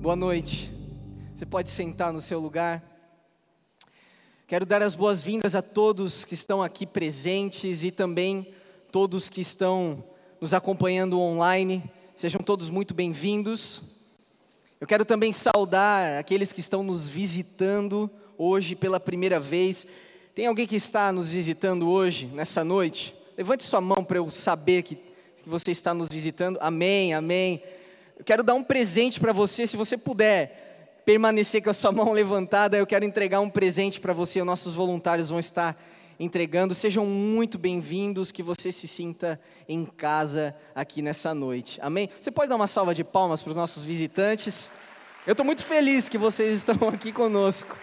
[0.00, 0.72] Boa noite.
[1.34, 2.82] Você pode sentar no seu lugar.
[4.46, 8.46] Quero dar as boas-vindas a todos que estão aqui presentes e também
[8.90, 10.02] todos que estão
[10.40, 11.84] nos acompanhando online.
[12.16, 13.82] Sejam todos muito bem-vindos.
[14.80, 19.86] Eu quero também saudar aqueles que estão nos visitando hoje pela primeira vez.
[20.34, 23.14] Tem alguém que está nos visitando hoje, nessa noite?
[23.36, 26.56] Levante sua mão para eu saber que, que você está nos visitando.
[26.62, 27.62] Amém, amém.
[28.20, 32.12] Eu quero dar um presente para você, se você puder permanecer com a sua mão
[32.12, 35.74] levantada, eu quero entregar um presente para você, os nossos voluntários vão estar
[36.18, 36.74] entregando.
[36.74, 41.80] Sejam muito bem-vindos, que você se sinta em casa aqui nessa noite.
[41.80, 42.10] Amém?
[42.20, 44.70] Você pode dar uma salva de palmas para os nossos visitantes?
[45.26, 47.74] Eu estou muito feliz que vocês estão aqui conosco.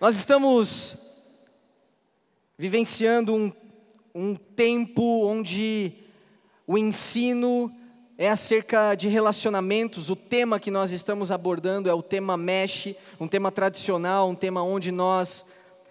[0.00, 0.96] Nós estamos
[2.58, 3.52] vivenciando um,
[4.12, 5.92] um tempo onde
[6.66, 7.72] o ensino
[8.16, 10.10] é acerca de relacionamentos.
[10.10, 14.62] O tema que nós estamos abordando é o tema mesh, um tema tradicional, um tema
[14.62, 15.44] onde nós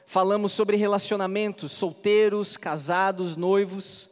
[0.05, 4.09] falamos sobre relacionamentos, solteiros, casados, noivos.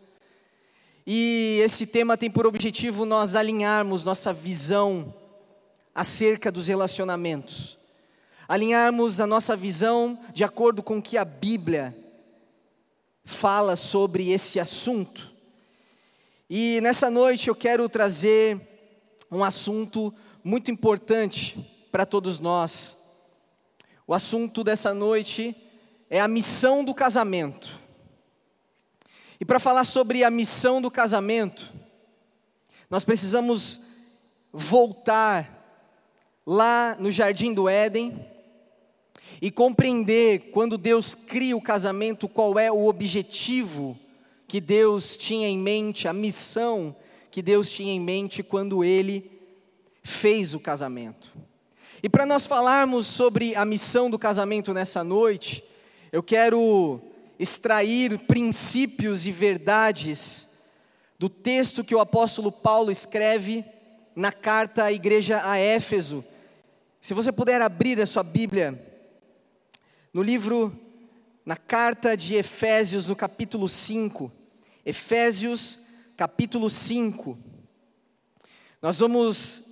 [1.07, 5.13] E esse tema tem por objetivo nós alinharmos nossa visão
[5.95, 7.77] acerca dos relacionamentos.
[8.47, 11.95] Alinharmos a nossa visão de acordo com o que a Bíblia
[13.23, 15.30] fala sobre esse assunto.
[16.53, 18.59] E nessa noite eu quero trazer
[19.31, 20.13] um assunto
[20.43, 21.57] muito importante
[21.89, 22.97] para todos nós.
[24.05, 25.55] O assunto dessa noite
[26.09, 27.79] é a missão do casamento.
[29.39, 31.71] E para falar sobre a missão do casamento,
[32.89, 33.79] nós precisamos
[34.51, 35.87] voltar
[36.45, 38.27] lá no jardim do Éden
[39.41, 43.97] e compreender quando Deus cria o casamento qual é o objetivo
[44.51, 46.93] que Deus tinha em mente, a missão
[47.31, 49.31] que Deus tinha em mente quando ele
[50.03, 51.31] fez o casamento.
[52.03, 55.63] E para nós falarmos sobre a missão do casamento nessa noite,
[56.11, 56.99] eu quero
[57.39, 60.47] extrair princípios e verdades
[61.17, 63.63] do texto que o apóstolo Paulo escreve
[64.13, 66.25] na carta à igreja a Éfeso.
[66.99, 68.77] Se você puder abrir a sua Bíblia,
[70.13, 70.77] no livro,
[71.45, 74.40] na carta de Efésios, no capítulo 5.
[74.85, 75.79] Efésios
[76.17, 77.37] capítulo 5.
[78.81, 79.63] Nós vamos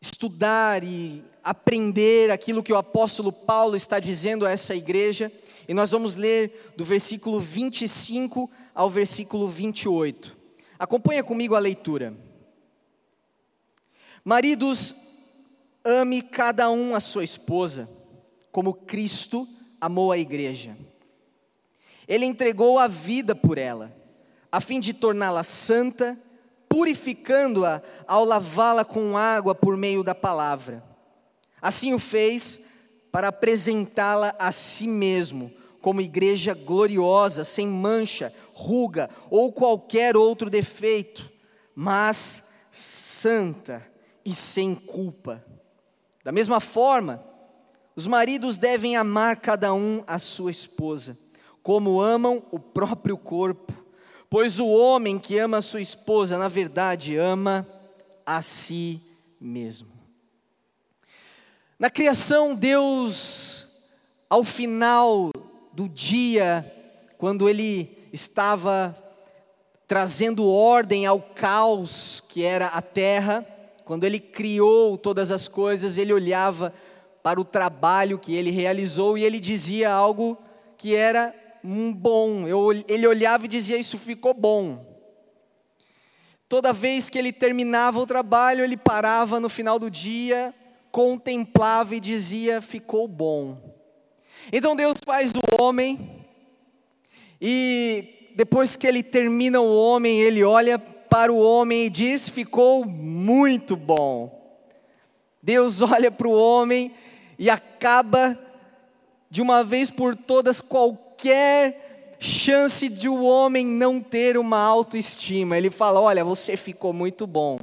[0.00, 5.32] estudar e aprender aquilo que o apóstolo Paulo está dizendo a essa igreja,
[5.66, 10.36] e nós vamos ler do versículo 25 ao versículo 28.
[10.78, 12.14] Acompanha comigo a leitura.
[14.22, 14.94] Maridos,
[15.82, 17.88] ame cada um a sua esposa,
[18.52, 19.48] como Cristo
[19.80, 20.76] amou a igreja
[22.06, 23.94] ele entregou a vida por ela,
[24.50, 26.18] a fim de torná-la santa,
[26.68, 30.84] purificando-a ao lavá-la com água por meio da palavra.
[31.60, 32.60] Assim o fez
[33.10, 35.50] para apresentá-la a si mesmo,
[35.80, 41.30] como igreja gloriosa, sem mancha, ruga ou qualquer outro defeito,
[41.74, 43.86] mas santa
[44.24, 45.44] e sem culpa.
[46.22, 47.22] Da mesma forma,
[47.94, 51.18] os maridos devem amar cada um a sua esposa
[51.64, 53.72] como amam o próprio corpo.
[54.28, 57.66] Pois o homem que ama a sua esposa, na verdade, ama
[58.26, 59.00] a si
[59.40, 59.88] mesmo.
[61.78, 63.66] Na criação, Deus,
[64.28, 65.30] ao final
[65.72, 66.70] do dia,
[67.16, 68.94] quando Ele estava
[69.88, 73.46] trazendo ordem ao caos que era a terra,
[73.86, 76.74] quando Ele criou todas as coisas, Ele olhava
[77.22, 80.36] para o trabalho que Ele realizou e Ele dizia algo
[80.76, 82.46] que era bom.
[82.46, 84.84] Eu, ele olhava e dizia: Isso ficou bom.
[86.46, 90.54] Toda vez que ele terminava o trabalho, ele parava no final do dia,
[90.92, 93.74] contemplava e dizia: Ficou bom.
[94.52, 96.22] Então Deus faz o homem,
[97.40, 102.84] e depois que ele termina o homem, ele olha para o homem e diz: Ficou
[102.84, 104.42] muito bom.
[105.42, 106.92] Deus olha para o homem
[107.38, 108.38] e acaba
[109.30, 114.58] de uma vez por todas qualquer qualquer chance de o um homem não ter uma
[114.58, 115.56] autoestima.
[115.56, 117.58] Ele fala: Olha, você ficou muito bom.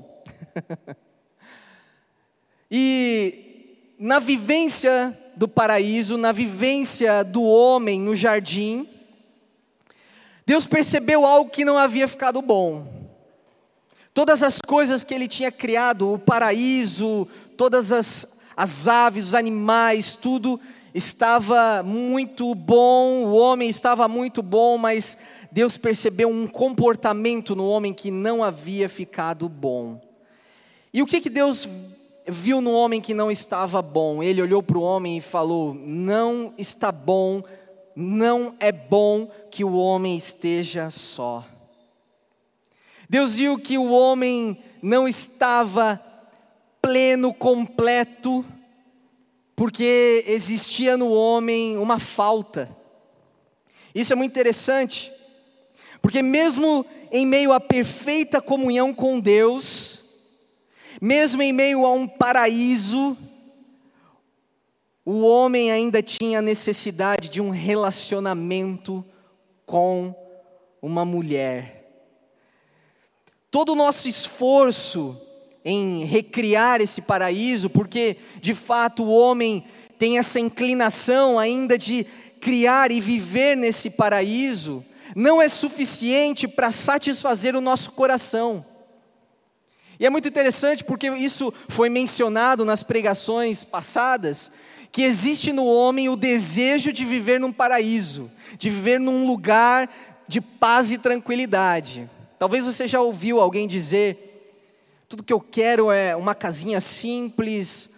[2.71, 8.89] e na vivência do paraíso, na vivência do homem no jardim,
[10.43, 12.99] Deus percebeu algo que não havia ficado bom.
[14.11, 20.15] Todas as coisas que ele tinha criado, o paraíso, todas as, as aves, os animais,
[20.15, 20.59] tudo
[20.93, 25.17] estava muito bom, o homem estava muito bom, mas
[25.51, 30.01] Deus percebeu um comportamento no homem que não havia ficado bom.
[30.93, 31.67] E o que, que Deus
[32.27, 34.21] viu no homem que não estava bom?
[34.21, 37.41] Ele olhou para o homem e falou: Não está bom,
[37.95, 41.45] não é bom que o homem esteja só.
[43.09, 45.99] Deus viu que o homem não estava
[46.81, 48.45] pleno, completo,
[49.61, 52.75] porque existia no homem uma falta.
[53.93, 55.13] Isso é muito interessante,
[56.01, 60.01] porque mesmo em meio à perfeita comunhão com Deus,
[60.99, 63.15] mesmo em meio a um paraíso,
[65.05, 69.05] o homem ainda tinha necessidade de um relacionamento
[69.63, 70.15] com
[70.81, 71.87] uma mulher.
[73.51, 75.21] Todo o nosso esforço
[75.63, 79.63] em recriar esse paraíso, porque de fato o homem
[79.97, 82.05] tem essa inclinação ainda de
[82.39, 84.83] criar e viver nesse paraíso,
[85.15, 88.65] não é suficiente para satisfazer o nosso coração.
[89.99, 94.51] E é muito interessante porque isso foi mencionado nas pregações passadas,
[94.91, 99.87] que existe no homem o desejo de viver num paraíso, de viver num lugar
[100.27, 102.09] de paz e tranquilidade.
[102.39, 104.30] Talvez você já ouviu alguém dizer:
[105.11, 107.89] tudo que eu quero é uma casinha simples,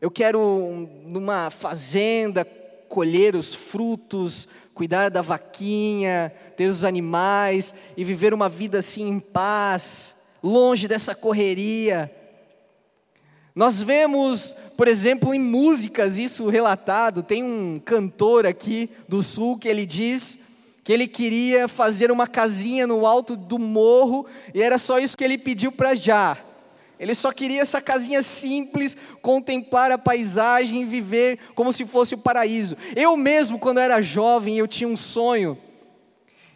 [0.00, 2.44] eu quero numa fazenda
[2.88, 9.18] colher os frutos, cuidar da vaquinha, ter os animais e viver uma vida assim em
[9.18, 12.08] paz, longe dessa correria.
[13.52, 17.24] Nós vemos, por exemplo, em músicas isso relatado.
[17.24, 20.38] Tem um cantor aqui do sul que ele diz
[20.86, 24.24] que ele queria fazer uma casinha no alto do morro
[24.54, 26.38] e era só isso que ele pediu para já.
[26.96, 32.18] Ele só queria essa casinha simples, contemplar a paisagem e viver como se fosse o
[32.18, 32.76] paraíso.
[32.94, 35.58] Eu mesmo, quando era jovem, eu tinha um sonho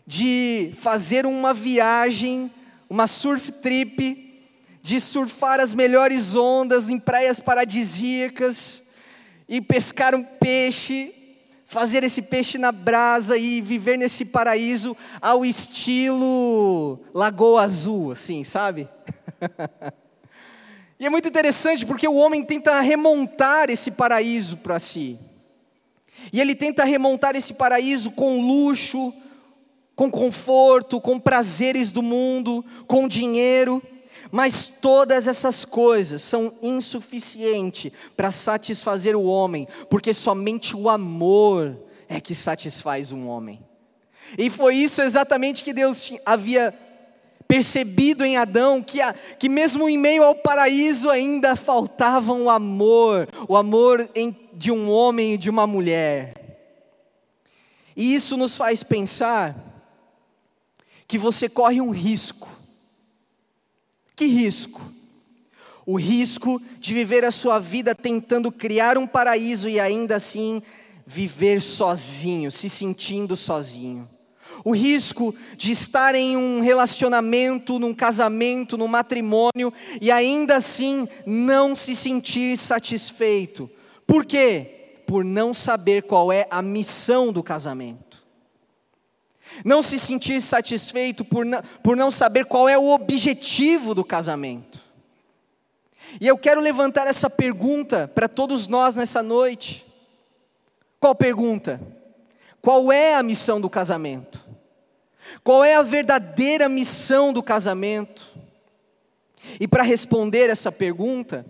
[0.06, 2.52] de fazer uma viagem,
[2.88, 4.32] uma surf trip,
[4.80, 8.82] de surfar as melhores ondas em praias paradisíacas
[9.48, 11.19] e pescar um peixe,
[11.70, 18.88] fazer esse peixe na brasa e viver nesse paraíso ao estilo Lagoa Azul, assim, sabe?
[20.98, 25.18] E é muito interessante porque o homem tenta remontar esse paraíso para si.
[26.30, 29.10] E ele tenta remontar esse paraíso com luxo,
[29.96, 33.82] com conforto, com prazeres do mundo, com dinheiro,
[34.30, 41.76] mas todas essas coisas são insuficientes para satisfazer o homem, porque somente o amor
[42.08, 43.60] é que satisfaz um homem.
[44.38, 46.74] E foi isso exatamente que Deus tinha, havia
[47.48, 52.50] percebido em Adão que, a, que mesmo em meio ao paraíso ainda faltava o um
[52.50, 56.34] amor, o amor em, de um homem e de uma mulher.
[57.96, 59.56] E isso nos faz pensar
[61.08, 62.48] que você corre um risco.
[64.20, 64.82] Que risco?
[65.86, 70.60] O risco de viver a sua vida tentando criar um paraíso e ainda assim
[71.06, 74.06] viver sozinho, se sentindo sozinho
[74.62, 79.72] o risco de estar em um relacionamento, num casamento, num matrimônio
[80.02, 83.70] e ainda assim não se sentir satisfeito.
[84.06, 85.00] Por quê?
[85.06, 88.09] Por não saber qual é a missão do casamento.
[89.64, 94.80] Não se sentir satisfeito por não, por não saber qual é o objetivo do casamento.
[96.20, 99.86] E eu quero levantar essa pergunta para todos nós nessa noite.
[100.98, 101.80] Qual pergunta?
[102.60, 104.40] Qual é a missão do casamento?
[105.44, 108.28] Qual é a verdadeira missão do casamento?
[109.58, 111.46] E para responder essa pergunta,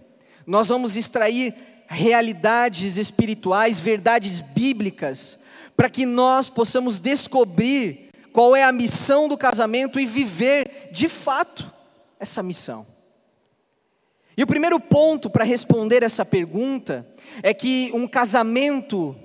[0.46, 1.54] nós vamos extrair
[1.88, 5.39] realidades espirituais, verdades bíblicas,
[5.80, 11.72] para que nós possamos descobrir qual é a missão do casamento e viver de fato
[12.18, 12.86] essa missão.
[14.36, 17.08] E o primeiro ponto para responder essa pergunta
[17.42, 19.16] é que um casamento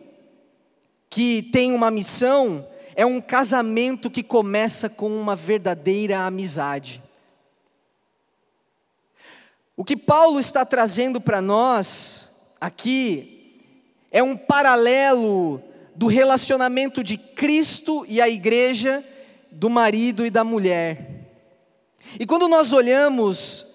[1.09, 7.03] que tem uma missão é um casamento que começa com uma verdadeira amizade.
[9.75, 12.29] O que Paulo está trazendo para nós
[12.62, 13.59] aqui
[14.09, 15.62] é um paralelo
[15.96, 19.04] do relacionamento de Cristo e a igreja,
[19.52, 21.30] do marido e da mulher.
[22.20, 23.66] E quando nós olhamos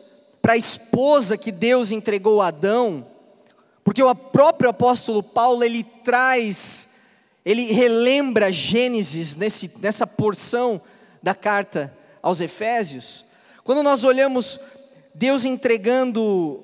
[0.42, 3.06] para a esposa que Deus entregou a Adão,
[3.82, 6.88] porque o próprio apóstolo Paulo ele traz
[7.44, 10.80] ele relembra Gênesis nesse, nessa porção
[11.22, 13.24] da carta aos Efésios.
[13.64, 14.60] Quando nós olhamos
[15.14, 16.62] Deus entregando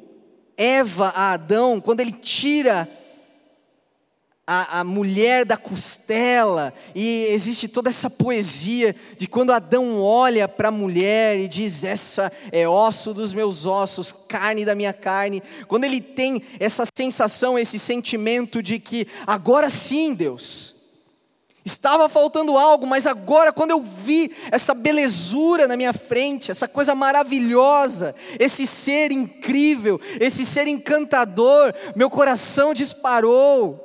[0.57, 2.89] Eva a Adão, quando ele tira
[4.47, 10.69] a, a, mulher da costela, e existe toda essa poesia de quando Adão olha para
[10.69, 15.43] a mulher e diz: Essa é osso dos meus ossos, carne da minha carne.
[15.67, 20.76] Quando ele tem essa sensação, esse sentimento de que agora sim, Deus,
[21.67, 26.95] Estava faltando algo, mas agora, quando eu vi essa belezura na minha frente, essa coisa
[26.95, 33.85] maravilhosa, esse ser incrível, esse ser encantador, meu coração disparou.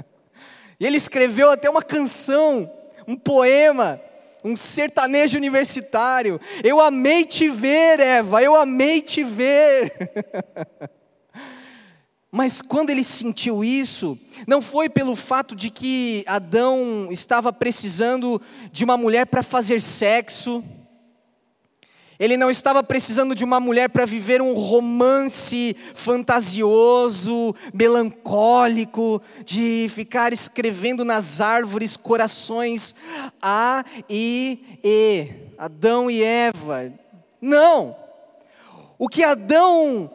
[0.80, 2.72] e ele escreveu até uma canção,
[3.06, 4.00] um poema,
[4.42, 6.40] um sertanejo universitário.
[6.62, 9.92] Eu amei te ver, Eva, eu amei te ver.
[12.36, 18.82] Mas quando ele sentiu isso, não foi pelo fato de que Adão estava precisando de
[18.82, 20.60] uma mulher para fazer sexo,
[22.18, 30.32] ele não estava precisando de uma mulher para viver um romance fantasioso, melancólico, de ficar
[30.32, 32.96] escrevendo nas árvores corações
[33.40, 36.92] A e E, Adão e Eva.
[37.40, 37.94] Não!
[38.98, 40.10] O que Adão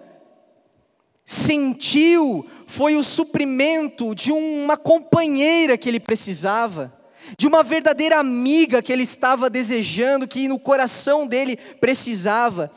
[1.30, 6.92] sentiu foi o suprimento de uma companheira que ele precisava,
[7.38, 12.72] de uma verdadeira amiga que ele estava desejando, que no coração dele precisava.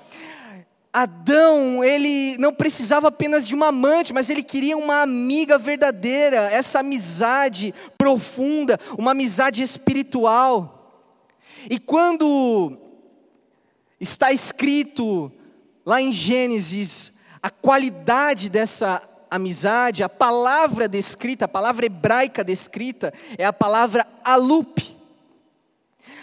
[0.93, 6.81] Adão, ele não precisava apenas de uma amante, mas ele queria uma amiga verdadeira, essa
[6.81, 11.09] amizade profunda, uma amizade espiritual.
[11.71, 12.77] E quando
[13.99, 15.33] está escrito
[15.87, 17.12] lá em Gênesis,
[17.43, 24.81] a qualidade dessa amizade, a palavra descrita, a palavra hebraica descrita é a palavra alup.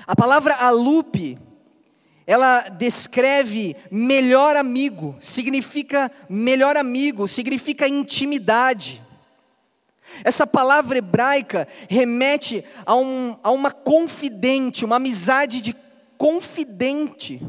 [0.07, 1.37] A palavra alup,
[2.25, 9.01] ela descreve melhor amigo, significa melhor amigo, significa intimidade.
[10.23, 15.75] Essa palavra hebraica remete a, um, a uma confidente, uma amizade de
[16.17, 17.41] confidente,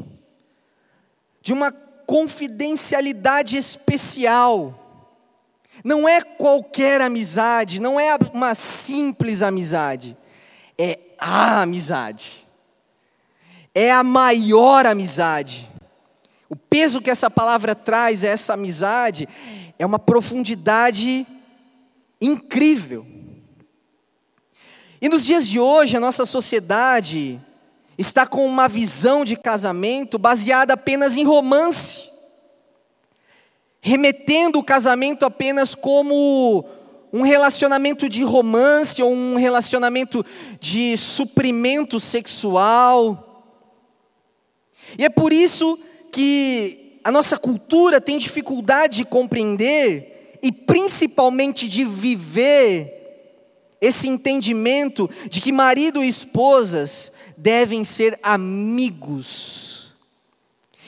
[1.41, 1.71] de uma
[2.11, 5.07] confidencialidade especial.
[5.81, 10.17] Não é qualquer amizade, não é uma simples amizade,
[10.77, 12.45] é a amizade,
[13.73, 15.71] é a maior amizade.
[16.49, 19.25] O peso que essa palavra traz, essa amizade,
[19.79, 21.25] é uma profundidade
[22.19, 23.07] incrível.
[25.01, 27.39] E nos dias de hoje, a nossa sociedade,
[27.97, 32.09] está com uma visão de casamento baseada apenas em romance,
[33.81, 36.65] remetendo o casamento apenas como
[37.13, 40.25] um relacionamento de romance ou um relacionamento
[40.59, 43.43] de suprimento sexual.
[44.97, 45.77] E é por isso
[46.11, 53.00] que a nossa cultura tem dificuldade de compreender e principalmente de viver
[53.81, 59.91] esse entendimento de que marido e esposas devem ser amigos,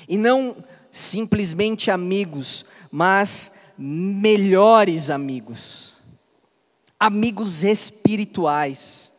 [0.07, 5.97] e não simplesmente amigos, mas melhores amigos,
[6.99, 9.11] amigos espirituais.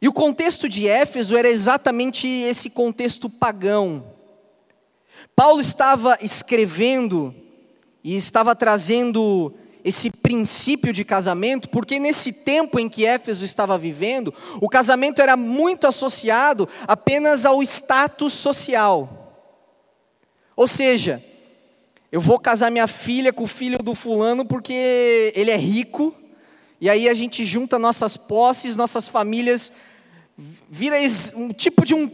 [0.00, 4.12] E o contexto de Éfeso era exatamente esse contexto pagão.
[5.34, 7.34] Paulo estava escrevendo
[8.04, 14.34] e estava trazendo esse princípio de casamento, porque nesse tempo em que Éfeso estava vivendo,
[14.60, 19.46] o casamento era muito associado apenas ao status social.
[20.56, 21.22] Ou seja,
[22.10, 26.12] eu vou casar minha filha com o filho do fulano porque ele é rico,
[26.80, 29.72] e aí a gente junta nossas posses, nossas famílias,
[30.68, 30.96] vira
[31.36, 32.10] um tipo de um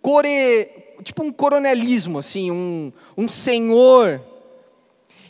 [0.00, 0.68] core,
[1.02, 4.29] tipo um coronelismo, assim, um, um senhor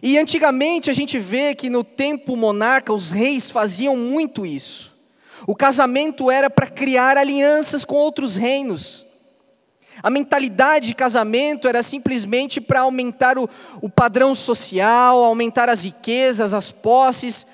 [0.02, 4.96] e antigamente a gente vê que no tempo monarca os reis faziam muito isso.
[5.46, 9.06] O casamento era para criar alianças com outros reinos.
[10.02, 13.48] A mentalidade de casamento era simplesmente para aumentar o,
[13.82, 17.46] o padrão social, aumentar as riquezas, as posses.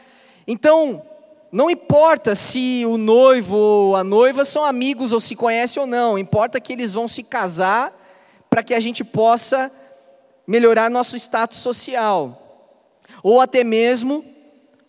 [0.47, 1.03] Então,
[1.51, 6.19] não importa se o noivo ou a noiva são amigos ou se conhecem ou não,
[6.19, 7.93] importa que eles vão se casar
[8.49, 9.71] para que a gente possa
[10.47, 12.43] melhorar nosso status social,
[13.23, 14.25] ou até mesmo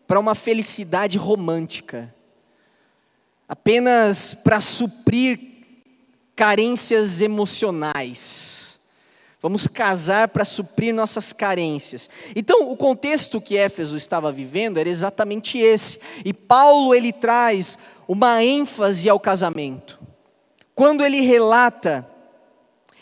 [0.05, 2.13] para uma felicidade romântica,
[3.47, 5.39] apenas para suprir
[6.35, 8.57] carências emocionais.
[9.41, 12.09] Vamos casar para suprir nossas carências.
[12.35, 15.99] Então, o contexto que Éfeso estava vivendo era exatamente esse.
[16.25, 19.99] E Paulo ele traz uma ênfase ao casamento.
[20.73, 22.07] Quando ele relata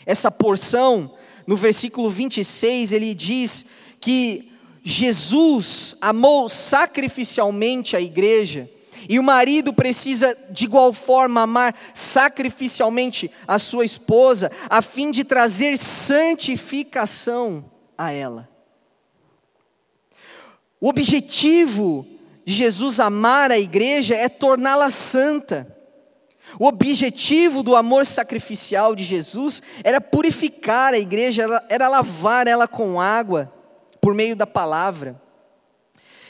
[0.04, 1.15] essa porção,
[1.46, 3.64] no versículo 26, ele diz
[4.00, 8.70] que Jesus amou sacrificialmente a igreja,
[9.08, 15.22] e o marido precisa, de igual forma, amar sacrificialmente a sua esposa, a fim de
[15.22, 17.64] trazer santificação
[17.96, 18.48] a ela.
[20.80, 22.06] O objetivo
[22.44, 25.75] de Jesus amar a igreja é torná-la santa.
[26.58, 33.00] O objetivo do amor sacrificial de Jesus era purificar a igreja, era, lavar ela com
[33.00, 33.52] água,
[34.00, 35.20] por meio da palavra.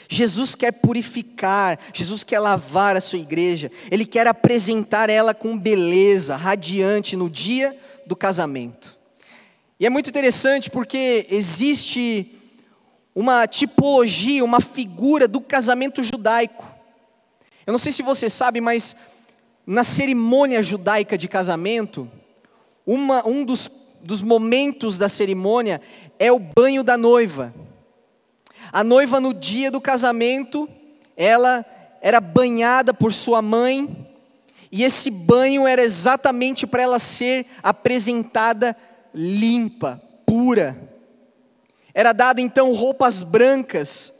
[0.09, 6.35] Jesus quer purificar, Jesus quer lavar a sua igreja, Ele quer apresentar ela com beleza,
[6.35, 8.97] radiante no dia do casamento.
[9.79, 12.33] E é muito interessante porque existe
[13.13, 16.65] uma tipologia, uma figura do casamento judaico.
[17.65, 18.95] Eu não sei se você sabe, mas
[19.67, 22.09] na cerimônia judaica de casamento,
[22.85, 23.69] uma, um dos,
[24.01, 25.81] dos momentos da cerimônia
[26.17, 27.53] é o banho da noiva.
[28.71, 30.69] A noiva, no dia do casamento,
[31.17, 31.65] ela
[32.01, 34.07] era banhada por sua mãe,
[34.71, 38.75] e esse banho era exatamente para ela ser apresentada
[39.13, 40.77] limpa, pura.
[41.93, 44.13] Era dado então roupas brancas,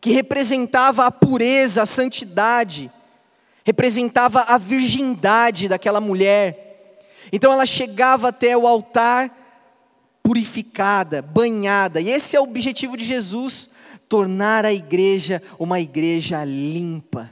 [0.00, 2.90] que representava a pureza, a santidade,
[3.64, 6.98] representava a virgindade daquela mulher.
[7.32, 9.42] Então ela chegava até o altar
[10.22, 13.68] purificada, banhada, e esse é o objetivo de Jesus,
[14.08, 17.30] tornar a igreja uma igreja limpa.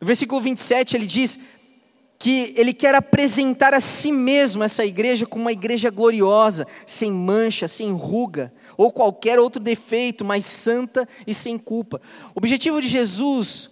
[0.00, 1.38] No versículo 27 ele diz:
[2.18, 7.68] que ele quer apresentar a si mesmo essa igreja como uma igreja gloriosa, sem mancha,
[7.68, 12.00] sem ruga, ou qualquer outro defeito, mas santa e sem culpa.
[12.34, 13.70] O objetivo de Jesus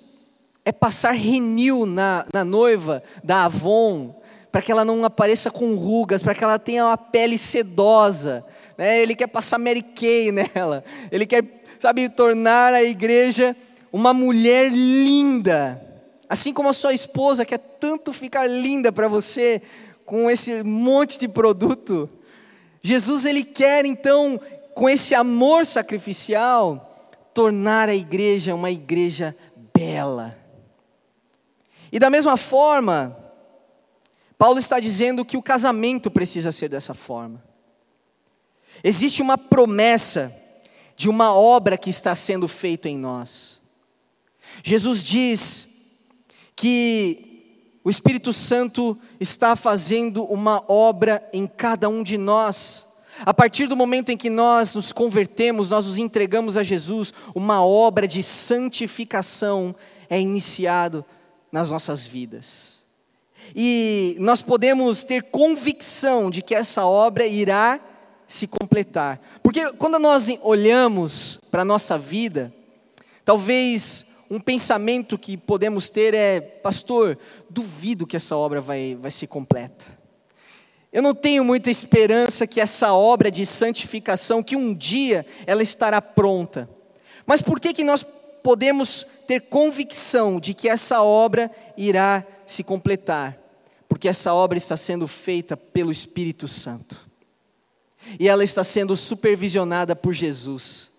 [0.65, 6.23] é passar renil na, na noiva da Avon, para que ela não apareça com rugas,
[6.23, 8.45] para que ela tenha uma pele sedosa.
[8.79, 9.03] Né?
[9.03, 11.45] Ele quer passar Mary Kay nela, ele quer,
[11.79, 13.57] sabe, tornar a igreja
[13.93, 15.85] uma mulher linda
[16.29, 19.61] Assim como a sua esposa quer tanto ficar linda para você
[20.05, 22.09] com esse monte de produto,
[22.83, 24.41] Jesus ele quer então,
[24.75, 29.37] com esse amor sacrificial, tornar a igreja uma igreja
[29.73, 30.37] bela.
[31.95, 33.17] E da mesma forma,
[34.37, 37.41] Paulo está dizendo que o casamento precisa ser dessa forma.
[38.83, 40.35] Existe uma promessa
[40.97, 43.61] de uma obra que está sendo feita em nós.
[44.65, 45.69] Jesus diz
[46.57, 52.89] que o Espírito Santo está fazendo uma obra em cada um de nós.
[53.21, 57.65] A partir do momento em que nós nos convertemos, nós nos entregamos a Jesus, uma
[57.65, 59.77] obra de santificação
[60.11, 61.05] é iniciado
[61.55, 62.83] nas nossas vidas.
[63.55, 67.79] E nós podemos ter convicção de que essa obra irá
[68.27, 69.21] se completar.
[69.41, 72.53] Porque quando nós olhamos para a nossa vida,
[73.25, 77.17] talvez um pensamento que podemos ter é: pastor,
[77.49, 79.85] duvido que essa obra vai, vai ser completa.
[80.93, 86.03] Eu não tenho muita esperança que essa obra de santificação, que um dia ela estará
[86.03, 86.69] pronta.
[87.25, 88.05] Mas por que, que nós
[88.45, 93.39] podemos ter convicção de que essa obra irá se completar?
[93.89, 97.09] Porque essa obra está sendo feita pelo Espírito Santo.
[98.21, 100.91] E ela está sendo supervisionada por Jesus.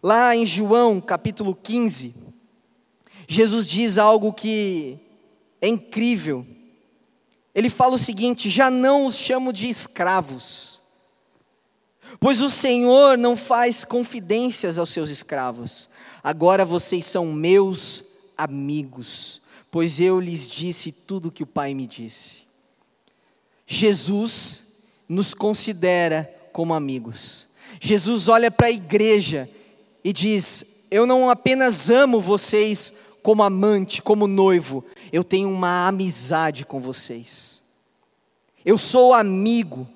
[0.00, 2.14] Lá em João capítulo 15,
[3.26, 5.00] Jesus diz algo que
[5.60, 6.46] é incrível.
[7.52, 10.80] Ele fala o seguinte: Já não os chamo de escravos,
[12.20, 15.88] pois o Senhor não faz confidências aos seus escravos.
[16.24, 18.02] Agora vocês são meus
[18.34, 22.38] amigos, pois eu lhes disse tudo o que o Pai me disse.
[23.66, 24.62] Jesus
[25.06, 27.46] nos considera como amigos.
[27.78, 29.50] Jesus olha para a igreja
[30.02, 32.90] e diz: Eu não apenas amo vocês
[33.22, 34.82] como amante, como noivo,
[35.12, 37.60] eu tenho uma amizade com vocês.
[38.64, 39.86] Eu sou amigo.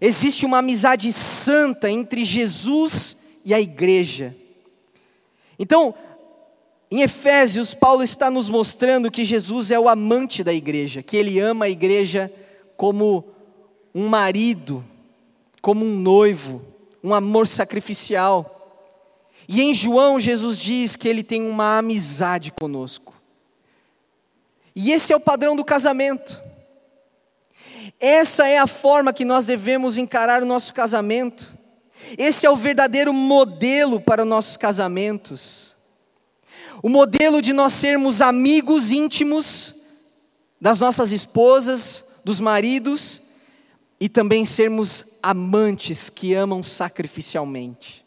[0.00, 4.36] Existe uma amizade santa entre Jesus e a igreja.
[5.58, 5.94] Então,
[6.90, 11.38] em Efésios, Paulo está nos mostrando que Jesus é o amante da igreja, que ele
[11.38, 12.32] ama a igreja
[12.76, 13.24] como
[13.94, 14.84] um marido,
[15.60, 16.62] como um noivo,
[17.02, 18.52] um amor sacrificial.
[19.48, 23.14] E em João, Jesus diz que ele tem uma amizade conosco.
[24.74, 26.42] E esse é o padrão do casamento.
[27.98, 31.55] Essa é a forma que nós devemos encarar o nosso casamento.
[32.18, 35.74] Esse é o verdadeiro modelo para os nossos casamentos.
[36.82, 39.74] O modelo de nós sermos amigos íntimos
[40.60, 43.22] das nossas esposas, dos maridos,
[43.98, 48.04] e também sermos amantes que amam sacrificialmente.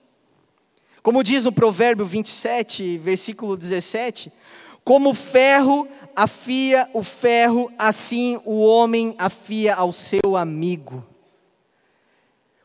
[1.01, 4.31] Como diz no Provérbio 27, versículo 17:
[4.83, 11.05] Como o ferro afia o ferro, assim o homem afia ao seu amigo.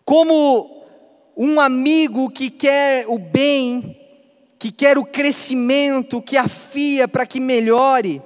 [0.04, 0.73] Como
[1.37, 3.99] um amigo que quer o bem,
[4.59, 8.23] que quer o crescimento, que afia para que melhore,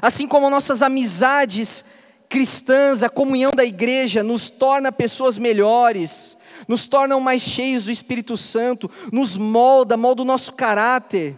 [0.00, 1.84] assim como nossas amizades
[2.28, 6.36] cristãs, a comunhão da igreja nos torna pessoas melhores,
[6.68, 11.36] nos tornam mais cheios do Espírito Santo, nos molda, molda o nosso caráter,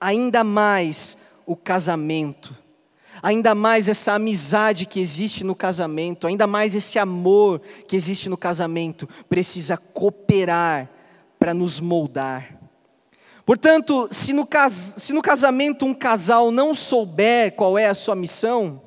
[0.00, 2.56] ainda mais o casamento,
[3.24, 7.58] ainda mais essa amizade que existe no casamento, ainda mais esse amor
[7.88, 10.90] que existe no casamento, precisa cooperar
[11.38, 12.60] para nos moldar.
[13.46, 18.14] Portanto, se no, cas se no casamento um casal não souber qual é a sua
[18.14, 18.82] missão,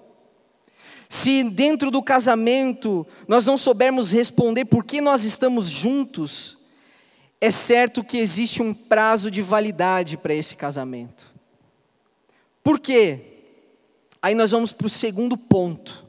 [1.10, 6.60] se dentro do casamento nós não soubermos responder por que nós estamos juntos,
[7.42, 11.34] é certo que existe um prazo de validade para esse casamento.
[12.64, 13.37] Por quê?
[14.22, 16.06] Aí nós vamos para o segundo ponto.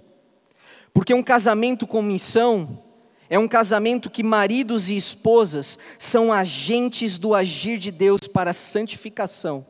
[0.93, 2.83] Porque um casamento com missão
[3.31, 8.55] é um casamento que maridos e esposas são agentes do agir de Deus para a
[8.55, 9.67] santificação.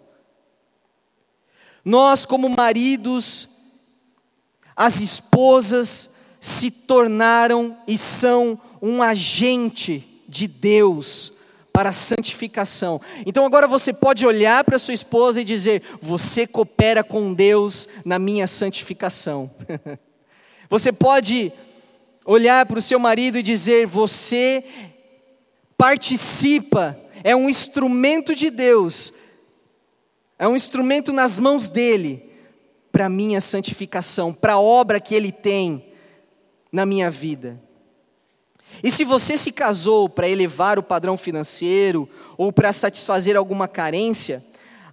[1.84, 3.48] Nós, como maridos,
[4.76, 11.32] as esposas se tornaram e são um agente de Deus
[11.78, 13.00] para a santificação.
[13.24, 18.18] Então agora você pode olhar para sua esposa e dizer: Você coopera com Deus na
[18.18, 19.48] minha santificação.
[20.68, 21.52] você pode
[22.26, 24.64] olhar para o seu marido e dizer: Você
[25.76, 29.12] participa, é um instrumento de Deus,
[30.36, 32.28] é um instrumento nas mãos dele
[32.90, 35.92] para a minha santificação, para a obra que Ele tem
[36.72, 37.67] na minha vida.
[38.82, 44.44] E se você se casou para elevar o padrão financeiro ou para satisfazer alguma carência,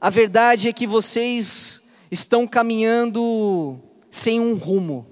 [0.02, 5.08] a verdade é que vocês estão caminhando sem um rumo.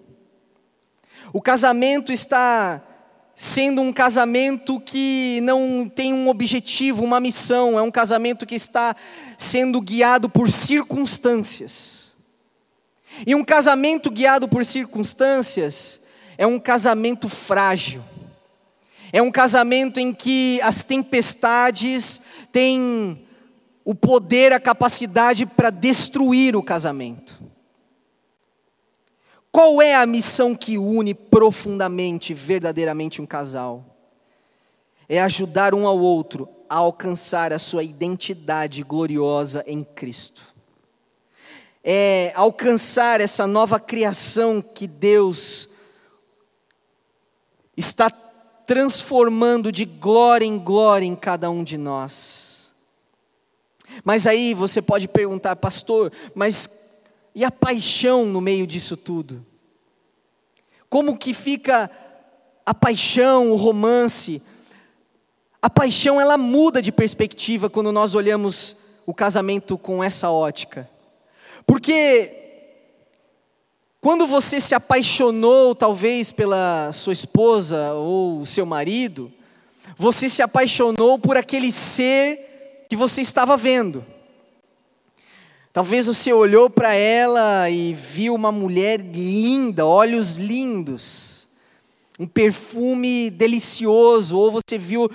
[1.31, 2.81] O casamento está
[3.35, 8.95] sendo um casamento que não tem um objetivo, uma missão, é um casamento que está
[9.37, 12.13] sendo guiado por circunstâncias.
[13.25, 15.99] E um casamento guiado por circunstâncias
[16.37, 18.03] é um casamento frágil.
[19.13, 22.19] É um casamento em que as tempestades
[22.51, 23.25] têm
[23.85, 27.41] o poder, a capacidade para destruir o casamento.
[29.51, 33.85] Qual é a missão que une profundamente, verdadeiramente um casal?
[35.07, 40.53] É ajudar um ao outro a alcançar a sua identidade gloriosa em Cristo
[41.83, 45.67] é, alcançar essa nova criação que Deus
[47.75, 48.09] está
[48.73, 52.73] transformando de glória em glória em cada um de nós.
[54.03, 56.67] Mas aí você pode perguntar, pastor, mas
[57.35, 59.45] e a paixão no meio disso tudo?
[60.89, 61.87] Como que fica
[62.65, 64.41] a paixão, o romance?
[65.61, 70.89] A paixão ela muda de perspectiva quando nós olhamos o casamento com essa ótica.
[71.63, 72.42] Porque
[74.03, 79.31] quando você se apaixonou, talvez, pela sua esposa ou seu marido,
[79.95, 84.05] você se apaixonou por aquele ser que você estava vendo.
[85.71, 91.47] Talvez você olhou para ela e viu uma mulher linda, olhos lindos,
[92.19, 95.09] um perfume delicioso, ou você viu,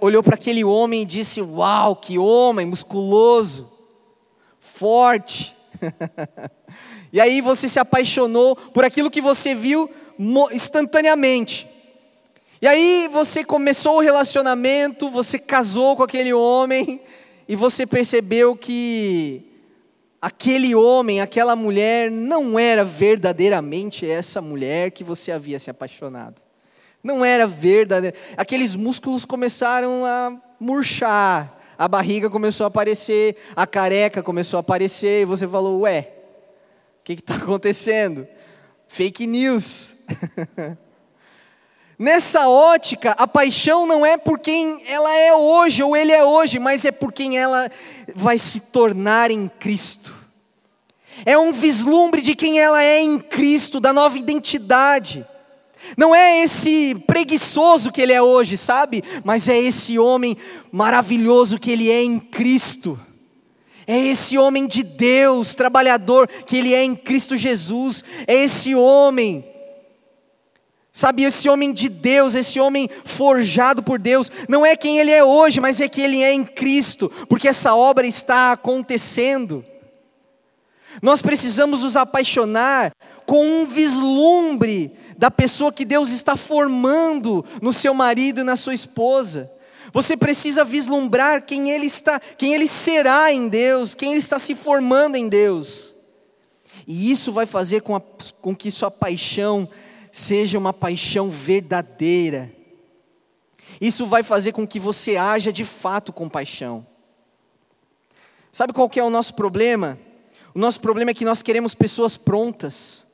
[0.00, 3.70] olhou para aquele homem e disse: Uau, que homem musculoso
[4.58, 5.54] forte.
[7.12, 9.90] e aí você se apaixonou por aquilo que você viu
[10.52, 11.68] instantaneamente.
[12.62, 17.00] E aí você começou o relacionamento, você casou com aquele homem
[17.48, 19.42] e você percebeu que
[20.20, 26.40] aquele homem, aquela mulher não era verdadeiramente essa mulher que você havia se apaixonado.
[27.02, 28.14] Não era verdadeiro.
[28.36, 35.22] Aqueles músculos começaram a murchar a barriga começou a aparecer, a careca começou a aparecer,
[35.22, 36.12] e você falou: Ué,
[37.16, 38.26] que está acontecendo?
[38.88, 39.94] Fake news.
[41.98, 46.58] Nessa ótica, a paixão não é por quem ela é hoje ou ele é hoje,
[46.58, 47.70] mas é por quem ela
[48.14, 50.14] vai se tornar em Cristo.
[51.26, 55.26] É um vislumbre de quem ela é em Cristo, da nova identidade.
[55.96, 59.02] Não é esse preguiçoso que ele é hoje, sabe?
[59.24, 60.36] Mas é esse homem
[60.72, 62.98] maravilhoso que ele é em Cristo.
[63.86, 68.04] É esse homem de Deus, trabalhador, que ele é em Cristo Jesus.
[68.26, 69.44] É esse homem
[70.92, 75.22] Sabe, esse homem de Deus, esse homem forjado por Deus, não é quem ele é
[75.22, 79.64] hoje, mas é quem ele é em Cristo, porque essa obra está acontecendo.
[81.00, 82.92] Nós precisamos nos apaixonar
[83.24, 88.74] com um vislumbre da pessoa que Deus está formando no seu marido e na sua
[88.74, 89.48] esposa.
[89.92, 94.54] Você precisa vislumbrar quem ele está, quem ele será em Deus, quem ele está se
[94.54, 95.96] formando em Deus.
[96.86, 98.02] E isso vai fazer com, a,
[98.40, 99.68] com que sua paixão
[100.12, 102.52] seja uma paixão verdadeira.
[103.80, 106.86] Isso vai fazer com que você haja de fato com paixão.
[108.52, 109.98] Sabe qual que é o nosso problema?
[110.54, 113.06] O nosso problema é que nós queremos pessoas prontas.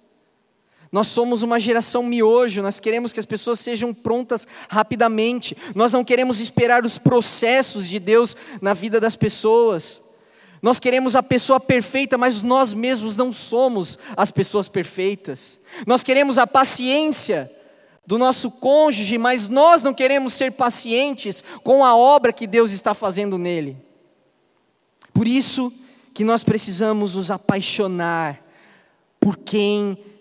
[0.96, 5.54] Nós somos uma geração miojo, nós queremos que as pessoas sejam prontas rapidamente.
[5.74, 10.00] Nós não queremos esperar os processos de Deus na vida das pessoas.
[10.62, 15.60] Nós queremos a pessoa perfeita, mas nós mesmos não somos as pessoas perfeitas.
[15.86, 17.52] Nós queremos a paciência
[18.06, 22.94] do nosso cônjuge, mas nós não queremos ser pacientes com a obra que Deus está
[22.94, 23.76] fazendo nele.
[25.12, 25.70] Por isso
[26.14, 28.42] que nós precisamos nos apaixonar
[29.20, 30.15] por quem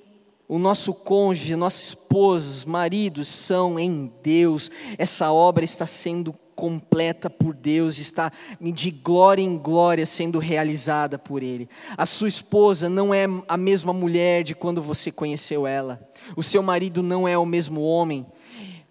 [0.47, 4.69] o nosso cônjuge, nossa esposa, maridos são em Deus.
[4.97, 8.31] Essa obra está sendo completa por Deus, está
[8.61, 11.67] de glória em glória sendo realizada por Ele.
[11.97, 15.99] A sua esposa não é a mesma mulher de quando você conheceu ela,
[16.35, 18.25] o seu marido não é o mesmo homem.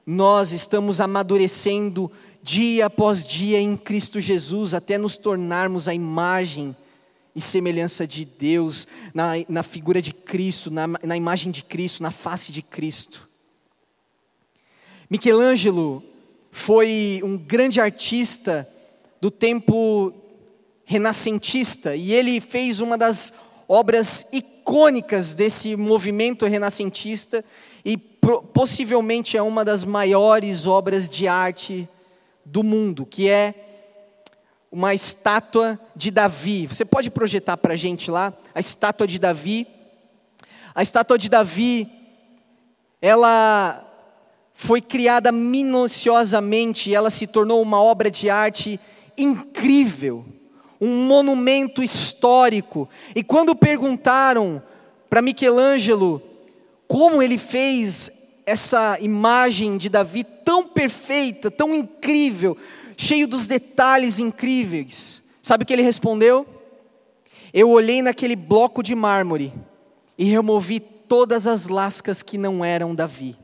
[0.07, 2.13] Nós estamos amadurecendo
[2.43, 6.77] dia após dia em Cristo Jesus até nos tornarmos a imagem
[7.35, 12.11] e semelhança de Deus, na, na figura de Cristo, na, na imagem de Cristo, na
[12.11, 13.29] face de Cristo.
[15.11, 16.03] Michelangelo
[16.51, 18.69] foi um grande artista
[19.21, 20.13] do tempo
[20.85, 23.33] renascentista e ele fez uma das
[23.67, 27.45] obras icônicas desse movimento renascentista
[27.85, 31.89] e possivelmente é uma das maiores obras de arte
[32.45, 33.74] do mundo, que é
[34.75, 36.67] uma estátua de Davi.
[36.67, 39.69] Você pode projetar para a gente lá a estátua de Davi?
[40.75, 41.89] A estátua de Davi,
[43.01, 43.81] ela
[44.53, 48.81] foi criada minuciosamente ela se tornou uma obra de arte
[49.17, 50.25] incrível,
[50.81, 52.89] um monumento histórico.
[53.15, 54.61] E quando perguntaram
[55.09, 56.21] para Michelangelo
[56.89, 58.11] como ele fez
[58.45, 62.59] essa imagem de Davi tão perfeita, tão incrível,
[62.97, 66.47] cheio dos detalhes incríveis, sabe o que ele respondeu?
[67.53, 69.53] Eu olhei naquele bloco de mármore
[70.19, 73.37] e removi todas as lascas que não eram Davi.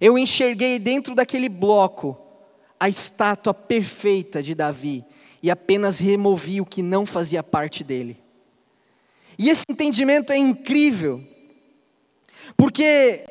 [0.00, 2.18] Eu enxerguei dentro daquele bloco
[2.78, 5.04] a estátua perfeita de Davi
[5.42, 8.16] e apenas removi o que não fazia parte dele.
[9.38, 11.22] E esse entendimento é incrível,
[12.56, 13.24] porque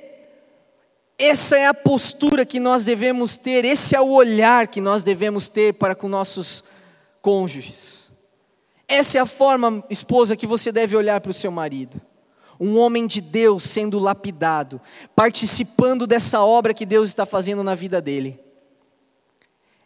[1.17, 5.47] essa é a postura que nós devemos ter, esse é o olhar que nós devemos
[5.47, 6.63] ter para com nossos
[7.21, 8.10] cônjuges.
[8.88, 11.99] Essa é a forma, esposa, que você deve olhar para o seu marido
[12.60, 14.82] um homem de Deus sendo lapidado,
[15.15, 18.39] participando dessa obra que Deus está fazendo na vida dele.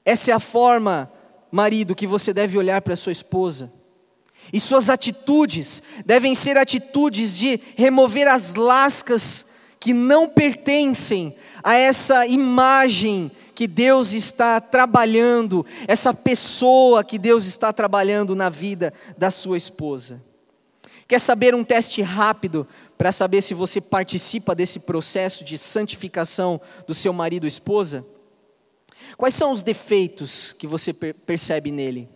[0.06, 1.12] Essa é a forma,
[1.52, 3.72] marido, que você deve olhar para sua esposa.
[4.52, 9.46] E suas atitudes devem ser atitudes de remover as lascas
[9.82, 17.74] que não pertencem a essa imagem que Deus está trabalhando, essa pessoa que Deus está
[17.74, 20.22] trabalhando na vida da sua esposa.
[21.08, 26.94] Quer saber um teste rápido para saber se você participa desse processo de santificação do
[26.94, 28.06] seu marido ou esposa?
[29.18, 32.08] Quais são os defeitos que você percebe nele?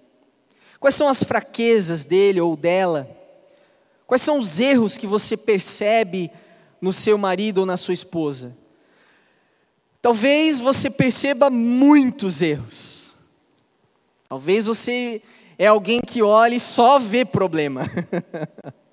[0.80, 3.10] Quais são as fraquezas dele ou dela?
[4.06, 6.30] Quais são os erros que você percebe
[6.82, 8.56] no seu marido ou na sua esposa?
[10.02, 13.16] Talvez você perceba muitos erros.
[14.30, 15.22] Talvez você
[15.58, 17.86] é alguém que olha e só vê problema.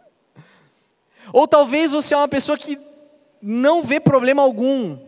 [1.32, 2.78] Ou talvez você é uma pessoa que
[3.40, 4.98] não vê problema algum,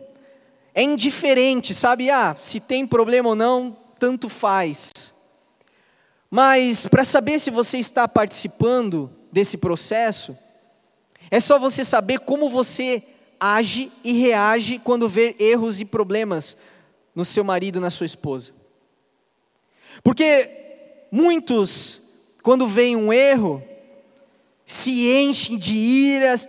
[0.73, 2.09] é indiferente, sabe?
[2.09, 4.91] Ah, se tem problema ou não, tanto faz.
[6.29, 10.37] Mas para saber se você está participando desse processo,
[11.35, 13.03] é só você saber como você
[13.37, 16.55] age e reage quando vê erros e problemas
[17.13, 18.53] no seu marido, na sua esposa.
[20.01, 20.49] Porque
[21.11, 22.01] muitos,
[22.41, 23.61] quando vem um erro,
[24.65, 26.47] se enchem de iras,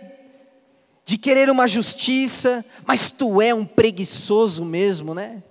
[1.03, 5.43] de querer uma justiça, mas tu é um preguiçoso mesmo, né?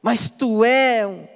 [0.00, 1.28] Mas tu é um.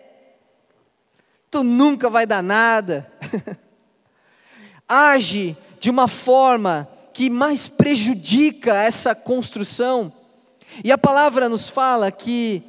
[1.51, 3.13] Tu nunca vai dar nada.
[4.89, 10.13] Age de uma forma que mais prejudica essa construção.
[10.85, 12.63] E a palavra nos fala que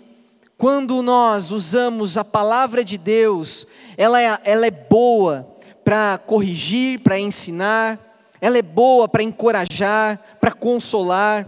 [0.58, 3.66] quando nós usamos a palavra de Deus,
[3.98, 5.48] ela é, ela é boa
[5.84, 8.00] para corrigir, para ensinar,
[8.40, 11.48] ela é boa para encorajar, para consolar.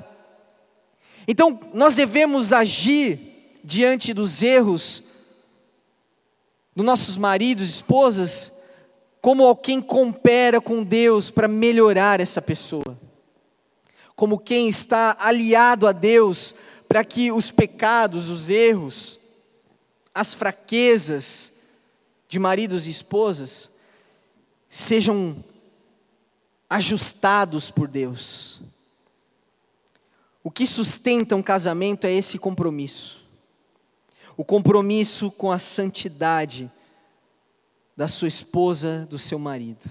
[1.27, 5.03] Então, nós devemos agir diante dos erros
[6.75, 8.51] dos nossos maridos, esposas,
[9.23, 12.99] como alguém coopera com Deus para melhorar essa pessoa,
[14.17, 16.53] como quem está aliado a Deus
[16.89, 19.17] para que os pecados, os erros,
[20.13, 21.53] as fraquezas
[22.27, 23.71] de maridos e esposas
[24.69, 25.41] sejam
[26.69, 28.59] ajustados por Deus.
[30.43, 33.23] O que sustenta um casamento é esse compromisso.
[34.36, 36.69] O compromisso com a santidade
[37.95, 39.89] da sua esposa, do seu marido.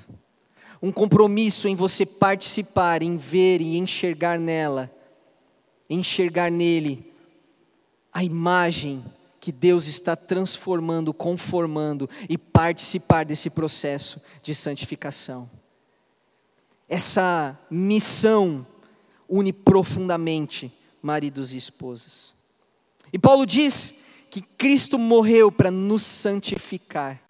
[0.80, 4.90] Um compromisso em você participar, em ver e enxergar nela
[5.94, 7.12] enxergar nele
[8.12, 9.04] a imagem
[9.40, 15.50] que Deus está transformando, conformando e participar desse processo de santificação.
[16.88, 18.66] Essa missão
[19.28, 22.34] une profundamente maridos e esposas.
[23.12, 23.94] E Paulo diz
[24.30, 27.20] que Cristo morreu para nos santificar.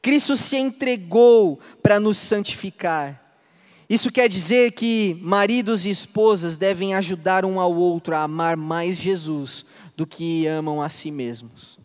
[0.00, 3.20] Cristo se entregou para nos santificar.
[3.88, 8.96] Isso quer dizer que maridos e esposas devem ajudar um ao outro a amar mais
[8.96, 9.64] Jesus
[9.96, 11.78] do que amam a si mesmos.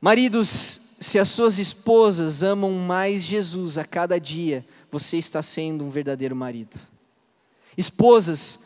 [0.00, 5.90] Maridos, se as suas esposas amam mais Jesus a cada dia, você está sendo um
[5.90, 6.78] verdadeiro marido.
[7.76, 8.58] Esposas,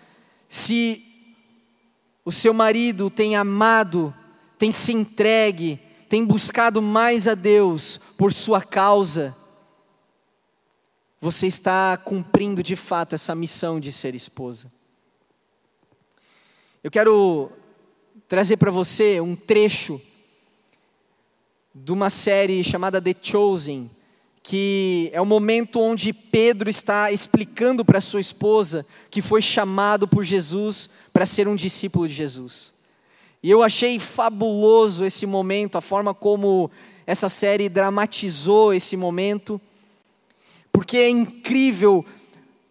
[0.49, 1.05] se
[2.25, 4.13] o seu marido tem amado,
[4.59, 5.79] tem se entregue,
[6.15, 9.35] tem buscado mais a Deus por sua causa,
[11.21, 14.71] você está cumprindo de fato essa missão de ser esposa.
[16.85, 17.51] Eu quero
[18.29, 20.01] trazer para você um trecho
[21.75, 23.91] de uma série chamada The Chosen,
[24.41, 30.23] que é o momento onde Pedro está explicando para sua esposa que foi chamado por
[30.23, 32.74] Jesus para ser um discípulo de Jesus.
[33.45, 36.69] E eu achei fabuloso esse momento, a forma como
[37.07, 39.61] essa série dramatizou esse momento
[40.75, 42.05] porque é incrível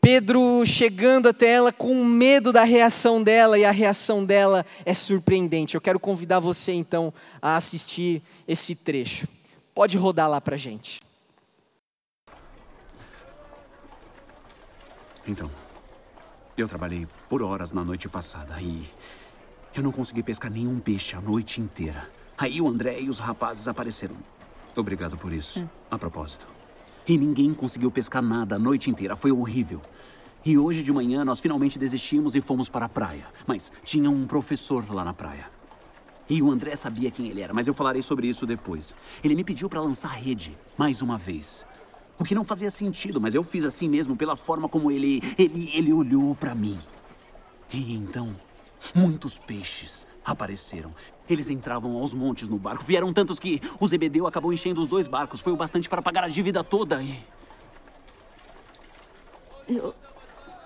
[0.01, 5.75] Pedro chegando até ela com medo da reação dela e a reação dela é surpreendente.
[5.75, 9.25] Eu quero convidar você então a assistir esse trecho.
[9.73, 11.01] Pode rodar lá para gente.
[15.25, 15.49] Então,
[16.57, 18.83] eu trabalhei por horas na noite passada e
[19.75, 22.09] eu não consegui pescar nenhum peixe a noite inteira.
[22.37, 24.15] Aí o André e os rapazes apareceram.
[24.75, 25.61] Obrigado por isso.
[25.61, 25.67] Hum.
[25.89, 26.47] A propósito.
[27.07, 29.15] E ninguém conseguiu pescar nada a noite inteira.
[29.15, 29.81] Foi horrível.
[30.45, 33.27] E hoje de manhã nós finalmente desistimos e fomos para a praia.
[33.47, 35.49] Mas tinha um professor lá na praia.
[36.29, 38.95] E o André sabia quem ele era, mas eu falarei sobre isso depois.
[39.23, 41.67] Ele me pediu para lançar rede, mais uma vez.
[42.17, 45.69] O que não fazia sentido, mas eu fiz assim mesmo pela forma como ele ele
[45.73, 46.79] ele olhou para mim.
[47.71, 48.35] E então,
[48.95, 50.93] muitos peixes apareceram.
[51.29, 52.83] Eles entravam aos montes no barco.
[52.83, 55.39] Vieram tantos que o Zebedeu acabou enchendo os dois barcos.
[55.39, 57.23] Foi o bastante para pagar a dívida toda e...
[59.67, 59.95] Eu...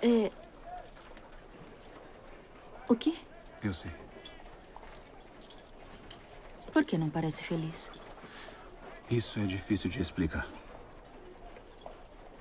[0.01, 0.31] É...
[2.87, 3.13] O quê?
[3.63, 3.91] Eu sei.
[6.71, 7.91] Por que não parece feliz?
[9.09, 10.47] Isso é difícil de explicar.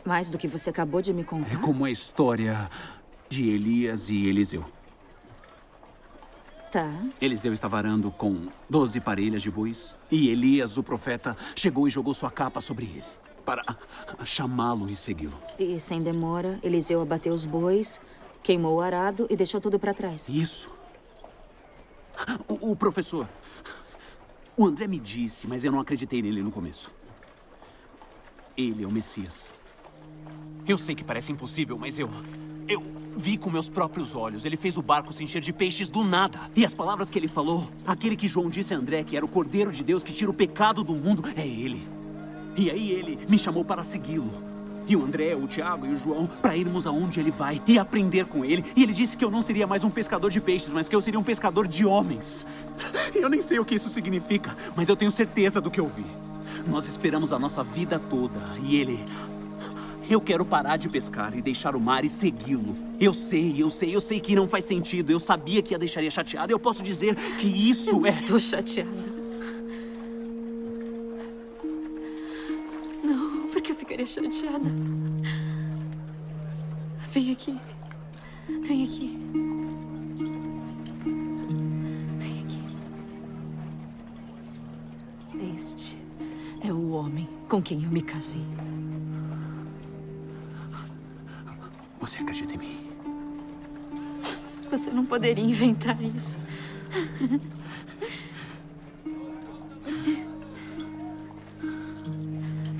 [0.04, 1.52] Mais do que você acabou de me contar?
[1.52, 2.70] É como a história
[3.28, 4.64] de Elias e Eliseu.
[6.70, 6.92] Tá.
[7.20, 9.98] Eliseu estava arando com doze parelhas de bois.
[10.10, 13.04] E Elias, o profeta, chegou e jogou sua capa sobre ele.
[13.44, 13.62] Para
[14.24, 15.40] chamá-lo e segui-lo.
[15.58, 18.00] E sem demora, Eliseu abateu os bois,
[18.42, 20.28] queimou o arado e deixou tudo para trás.
[20.28, 20.70] Isso.
[22.48, 23.28] O, o professor.
[24.58, 26.92] O André me disse, mas eu não acreditei nele no começo.
[28.56, 29.52] Ele é o Messias.
[30.66, 32.10] Eu sei que parece impossível, mas eu.
[32.68, 32.82] Eu
[33.16, 34.44] vi com meus próprios olhos.
[34.44, 36.50] Ele fez o barco se encher de peixes do nada.
[36.54, 39.28] E as palavras que ele falou, aquele que João disse a André que era o
[39.28, 41.86] Cordeiro de Deus que tira o pecado do mundo, é ele.
[42.56, 44.32] E aí ele me chamou para segui-lo.
[44.88, 48.26] E o André, o Tiago e o João para irmos aonde ele vai e aprender
[48.26, 48.64] com ele.
[48.74, 51.00] E ele disse que eu não seria mais um pescador de peixes, mas que eu
[51.00, 52.46] seria um pescador de homens.
[53.14, 56.04] Eu nem sei o que isso significa, mas eu tenho certeza do que eu vi.
[56.66, 59.02] Nós esperamos a nossa vida toda e ele
[60.08, 62.76] eu quero parar de pescar e deixar o mar e segui-lo.
[63.00, 65.10] Eu sei, eu sei, eu sei que não faz sentido.
[65.10, 66.52] Eu sabia que a deixaria chateada.
[66.52, 68.10] Eu posso dizer que isso eu é.
[68.10, 68.90] Estou chateada.
[73.02, 74.70] Não, porque eu ficaria chateada.
[77.10, 77.58] Vem aqui.
[78.62, 79.18] Vem aqui.
[82.18, 82.60] Vem aqui.
[85.54, 85.98] Este
[86.62, 88.65] é o homem com quem eu me casei.
[92.06, 92.90] Você acredita em mim?
[94.70, 96.38] Você não poderia inventar isso.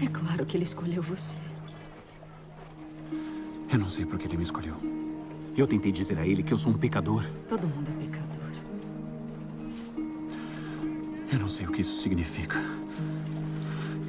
[0.01, 1.37] É claro que ele escolheu você.
[3.73, 4.77] Eu não sei por que ele me escolheu.
[5.57, 7.29] Eu tentei dizer a ele que eu sou um pecador.
[7.49, 8.27] Todo mundo é pecador.
[11.33, 12.61] Eu não sei o que isso significa.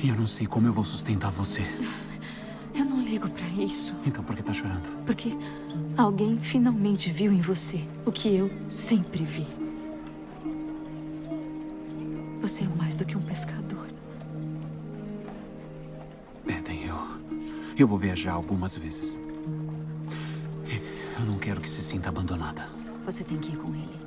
[0.03, 1.63] E eu não sei como eu vou sustentar você.
[3.33, 3.95] Pra isso.
[4.05, 4.87] Então por que tá chorando?
[5.05, 5.35] Porque
[5.97, 9.47] alguém finalmente viu em você o que eu sempre vi.
[12.41, 13.87] Você é mais do que um pescador.
[16.47, 16.97] Eden, eu.
[17.77, 19.19] Eu vou viajar algumas vezes.
[21.19, 22.69] Eu não quero que se sinta abandonada.
[23.05, 23.97] Você tem que ir com ele.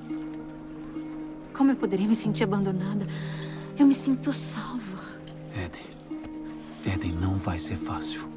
[1.53, 3.07] Como eu poderia me sentir abandonada?
[3.79, 5.05] Eu me sinto salva.
[5.55, 6.95] Eden.
[6.95, 8.29] Eden, não vai ser fácil.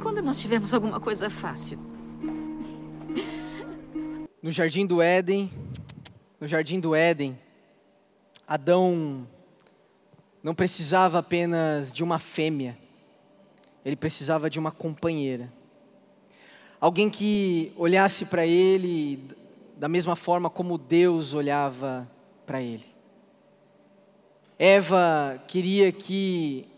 [0.00, 1.78] Quando nós tivemos alguma coisa fácil?
[4.40, 5.50] No jardim do Éden,
[6.40, 7.38] no jardim do Éden,
[8.46, 9.26] Adão
[10.42, 12.78] não precisava apenas de uma fêmea,
[13.84, 15.52] ele precisava de uma companheira.
[16.80, 19.36] Alguém que olhasse para ele
[19.76, 22.08] da mesma forma como Deus olhava
[22.46, 22.86] para ele.
[24.56, 26.68] Eva queria que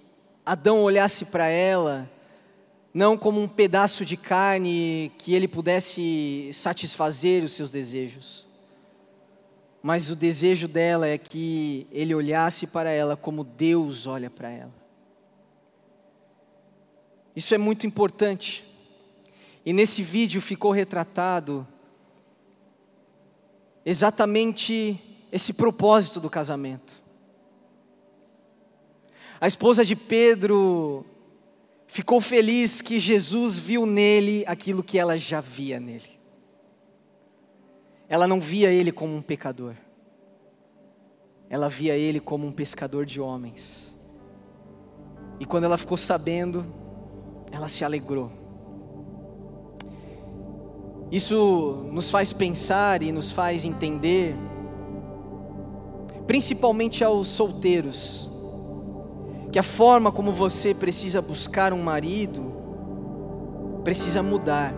[0.45, 2.11] Adão olhasse para ela
[2.93, 8.47] não como um pedaço de carne que ele pudesse satisfazer os seus desejos,
[9.83, 14.75] mas o desejo dela é que ele olhasse para ela como Deus olha para ela.
[17.35, 18.65] Isso é muito importante.
[19.65, 21.67] E nesse vídeo ficou retratado
[23.85, 25.01] exatamente
[25.33, 26.95] esse propósito do casamento.
[29.41, 31.07] A esposa de Pedro
[31.91, 36.21] ficou feliz que Jesus viu nele aquilo que ela já via nele.
[38.09, 39.75] Ela não via ele como um pecador,
[41.49, 43.99] ela via ele como um pescador de homens.
[45.41, 46.65] E quando ela ficou sabendo,
[47.51, 48.31] ela se alegrou.
[51.11, 54.37] Isso nos faz pensar e nos faz entender,
[56.25, 58.30] principalmente aos solteiros,
[59.53, 62.53] que a forma como você precisa buscar um marido
[63.83, 64.75] precisa mudar.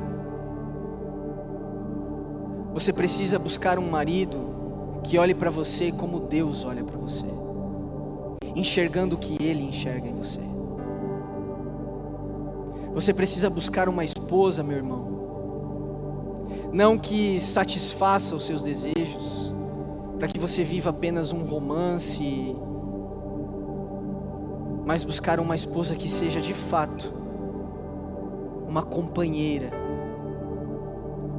[2.72, 7.26] Você precisa buscar um marido que olhe para você como Deus olha para você,
[8.56, 10.40] enxergando o que Ele enxerga em você.
[12.94, 15.12] Você precisa buscar uma esposa, meu irmão,
[16.72, 19.52] não que satisfaça os seus desejos,
[20.18, 22.56] para que você viva apenas um romance,
[24.84, 27.12] mas buscar uma esposa que seja de fato
[28.68, 29.70] uma companheira,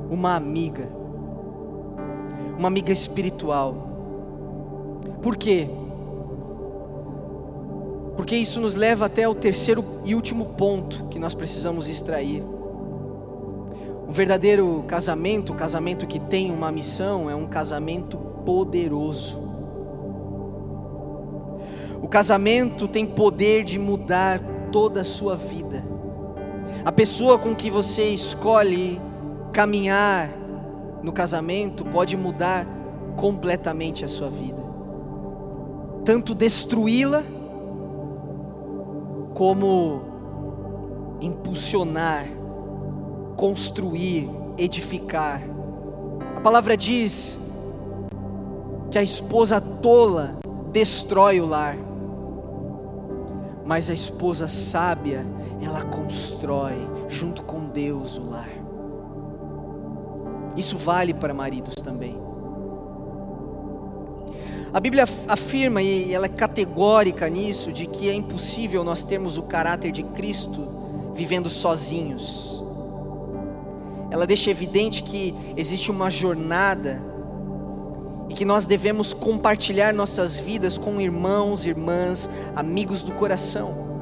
[0.10, 0.88] uma amiga,
[2.58, 3.90] uma amiga espiritual.
[5.20, 5.68] Por quê?
[8.16, 12.44] Porque isso nos leva até o terceiro e último ponto que nós precisamos extrair.
[14.08, 19.43] Um verdadeiro casamento, o casamento que tem uma missão, é um casamento poderoso.
[22.04, 24.42] O casamento tem poder de mudar
[24.74, 25.86] toda a sua vida.
[26.84, 29.02] A pessoa com que você escolhe
[29.54, 30.30] caminhar
[31.02, 32.68] no casamento pode mudar
[33.16, 34.62] completamente a sua vida.
[36.04, 37.24] Tanto destruí-la,
[39.34, 40.02] como
[41.22, 42.28] impulsionar,
[43.38, 45.42] construir, edificar.
[46.36, 47.40] A palavra diz
[48.92, 50.36] que a esposa tola
[50.74, 51.93] destrói o lar
[53.66, 55.26] mas a esposa sábia,
[55.62, 56.76] ela constrói
[57.08, 58.50] junto com Deus o lar.
[60.56, 62.18] Isso vale para maridos também.
[64.74, 69.44] A Bíblia afirma, e ela é categórica nisso, de que é impossível nós termos o
[69.44, 70.68] caráter de Cristo
[71.14, 72.64] vivendo sozinhos.
[74.10, 77.02] Ela deixa evidente que existe uma jornada
[78.30, 83.94] e que nós devemos compartilhar nossas vidas com irmãos, irmãs, amigos do coração.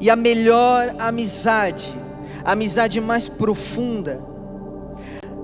[0.00, 1.94] E a melhor amizade,
[2.44, 4.20] a amizade mais profunda,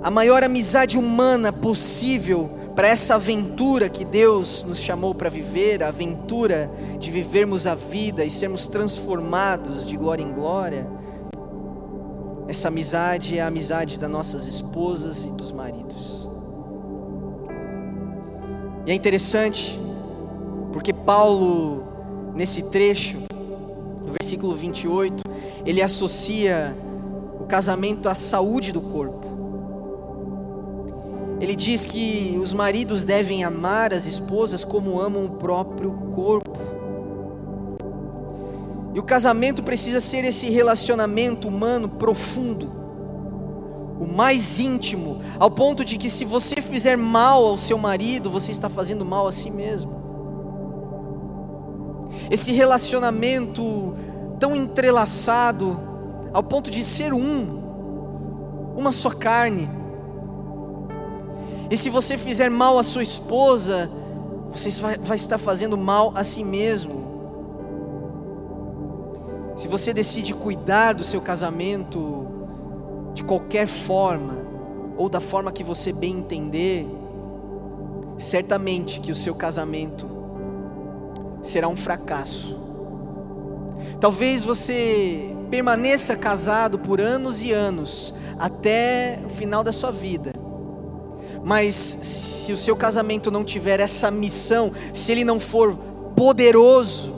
[0.02, 5.88] a maior amizade humana possível para essa aventura que Deus nos chamou para viver, a
[5.88, 10.86] aventura de vivermos a vida e sermos transformados de glória em glória.
[12.48, 16.21] Essa amizade é a amizade das nossas esposas e dos maridos.
[18.84, 19.78] E é interessante,
[20.72, 21.84] porque Paulo,
[22.34, 23.18] nesse trecho,
[24.04, 25.22] no versículo 28,
[25.64, 26.76] ele associa
[27.40, 29.28] o casamento à saúde do corpo.
[31.40, 36.58] Ele diz que os maridos devem amar as esposas como amam o próprio corpo.
[38.94, 42.81] E o casamento precisa ser esse relacionamento humano profundo
[44.02, 48.50] o mais íntimo, ao ponto de que se você fizer mal ao seu marido, você
[48.50, 50.02] está fazendo mal a si mesmo.
[52.28, 53.94] Esse relacionamento
[54.40, 55.78] tão entrelaçado,
[56.32, 57.62] ao ponto de ser um,
[58.76, 59.70] uma só carne.
[61.70, 63.88] E se você fizer mal à sua esposa,
[64.50, 67.02] você vai, vai estar fazendo mal a si mesmo.
[69.56, 72.31] Se você decide cuidar do seu casamento,
[73.14, 74.36] de qualquer forma,
[74.96, 76.86] ou da forma que você bem entender,
[78.16, 80.08] certamente que o seu casamento
[81.42, 82.58] será um fracasso.
[84.00, 90.32] Talvez você permaneça casado por anos e anos, até o final da sua vida.
[91.44, 95.76] Mas se o seu casamento não tiver essa missão, se ele não for
[96.14, 97.11] poderoso,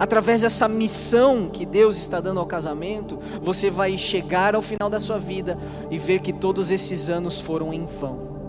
[0.00, 4.98] através dessa missão que Deus está dando ao casamento, você vai chegar ao final da
[4.98, 5.58] sua vida
[5.90, 8.40] e ver que todos esses anos foram em vão.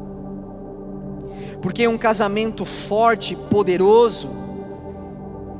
[1.62, 4.30] Porque um casamento forte, poderoso,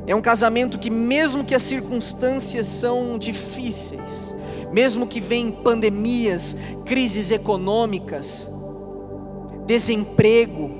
[0.06, 4.34] é um casamento que, mesmo que as circunstâncias são difíceis,
[4.72, 8.48] mesmo que vem pandemias, crises econômicas,
[9.66, 10.70] desemprego,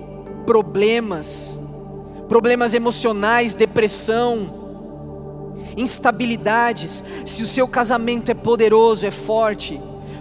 [0.47, 1.59] problemas,
[2.31, 4.62] problemas emocionais, depressão,
[5.77, 9.81] instabilidades, se o seu casamento é poderoso, é forte,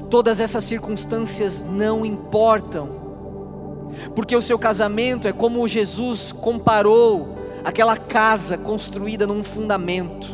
[0.09, 2.99] todas essas circunstâncias não importam.
[4.15, 10.29] Porque o seu casamento é como Jesus comparou aquela casa construída num fundamento.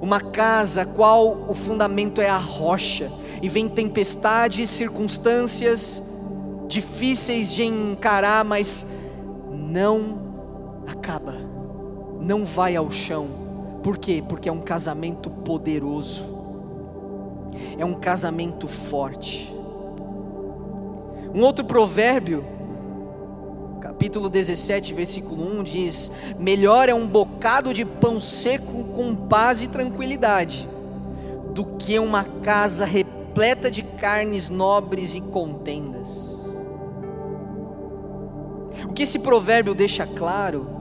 [0.00, 3.10] Uma casa qual o fundamento é a rocha
[3.42, 6.02] e vem tempestades, circunstâncias
[6.66, 8.86] difíceis de encarar, mas
[9.52, 10.20] não
[10.86, 11.34] acaba,
[12.20, 13.39] não vai ao chão
[13.82, 14.22] por quê?
[14.26, 16.28] Porque é um casamento poderoso,
[17.78, 19.54] é um casamento forte.
[21.34, 22.44] Um outro provérbio,
[23.80, 29.68] capítulo 17, versículo 1 diz: Melhor é um bocado de pão seco com paz e
[29.68, 30.68] tranquilidade,
[31.54, 36.30] do que uma casa repleta de carnes nobres e contendas.
[38.84, 40.79] O que esse provérbio deixa claro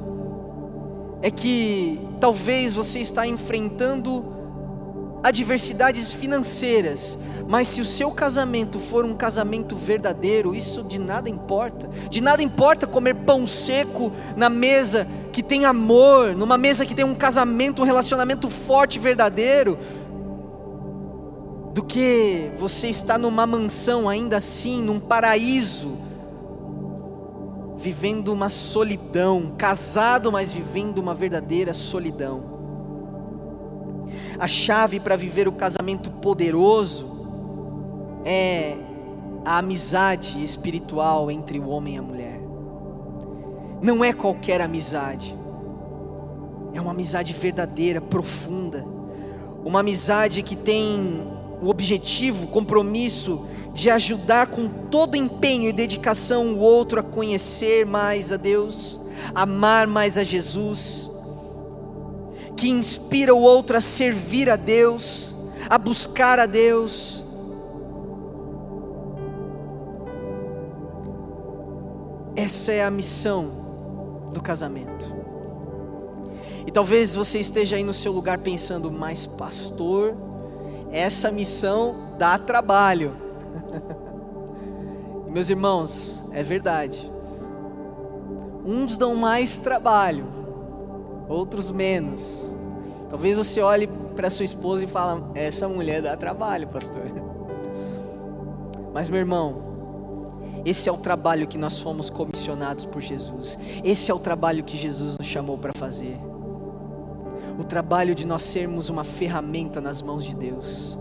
[1.21, 4.25] é que Talvez você está enfrentando
[5.23, 7.17] adversidades financeiras,
[7.47, 11.89] mas se o seu casamento for um casamento verdadeiro, isso de nada importa.
[12.09, 17.05] De nada importa comer pão seco na mesa que tem amor, numa mesa que tem
[17.05, 19.77] um casamento, um relacionamento forte, verdadeiro,
[21.73, 25.97] do que você estar numa mansão ainda assim, num paraíso
[27.79, 32.43] vivendo uma solidão, casado, mas vivendo uma verdadeira solidão.
[34.37, 37.09] A chave para viver o casamento poderoso
[38.25, 38.75] é
[39.45, 42.41] a amizade espiritual entre o homem e a mulher.
[43.81, 45.33] Não é qualquer amizade,
[46.73, 48.85] é uma amizade verdadeira, profunda,
[49.63, 51.23] uma amizade que tem
[51.61, 57.85] o objetivo, o compromisso de ajudar com todo empenho e dedicação o outro a conhecer
[57.85, 58.99] mais a Deus,
[59.33, 61.09] amar mais a Jesus,
[62.55, 65.33] que inspira o outro a servir a Deus,
[65.69, 67.23] a buscar a Deus.
[72.35, 75.13] Essa é a missão do casamento.
[76.65, 80.15] E talvez você esteja aí no seu lugar pensando, mas pastor,
[80.91, 83.28] essa missão dá trabalho.
[85.29, 87.11] Meus irmãos, é verdade.
[88.65, 90.25] Uns dão mais trabalho,
[91.27, 92.45] outros menos.
[93.09, 97.03] Talvez você olhe para sua esposa e fale: essa mulher dá trabalho, pastor.
[98.93, 103.57] Mas meu irmão, esse é o trabalho que nós fomos comissionados por Jesus.
[103.83, 106.19] Esse é o trabalho que Jesus nos chamou para fazer.
[107.57, 110.97] O trabalho de nós sermos uma ferramenta nas mãos de Deus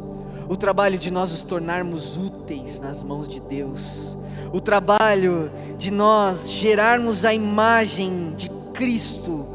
[0.49, 4.17] o trabalho de nós nos tornarmos úteis nas mãos de Deus,
[4.53, 9.47] o trabalho de nós gerarmos a imagem de Cristo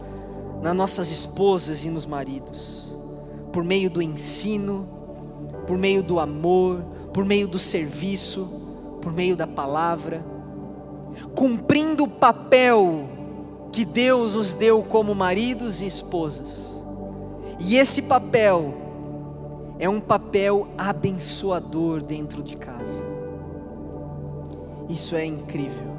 [0.62, 2.94] nas nossas esposas e nos maridos,
[3.52, 4.88] por meio do ensino,
[5.66, 6.82] por meio do amor,
[7.12, 8.48] por meio do serviço,
[9.02, 10.24] por meio da palavra.
[11.36, 13.08] cumprindo o papel
[13.72, 16.84] que Deus os deu como maridos e esposas.
[17.60, 18.83] E esse papel
[19.80, 23.04] é um papel abençoador dentro de casa.
[24.88, 25.94] Isso é incrível.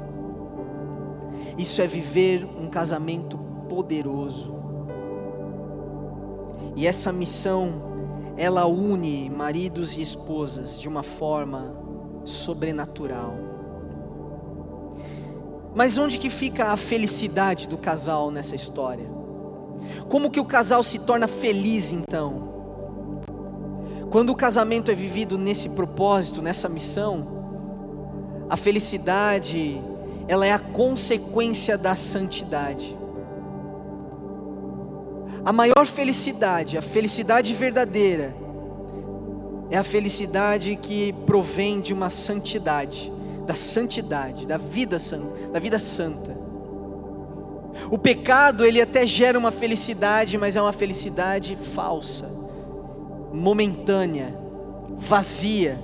[1.57, 4.53] Isso é viver um casamento poderoso.
[6.75, 7.73] E essa missão,
[8.37, 11.75] ela une maridos e esposas de uma forma
[12.23, 13.33] sobrenatural.
[15.73, 19.09] Mas onde que fica a felicidade do casal nessa história?
[20.09, 22.54] Como que o casal se torna feliz então?
[24.09, 27.27] Quando o casamento é vivido nesse propósito, nessa missão,
[28.49, 29.81] a felicidade,
[30.27, 32.95] ela é a consequência da santidade.
[35.43, 38.35] A maior felicidade, a felicidade verdadeira,
[39.69, 43.11] é a felicidade que provém de uma santidade,
[43.45, 46.35] da santidade, da vida santa, da vida santa.
[47.91, 52.29] O pecado, ele até gera uma felicidade, mas é uma felicidade falsa,
[53.35, 54.35] momentânea,
[54.97, 55.77] vazia.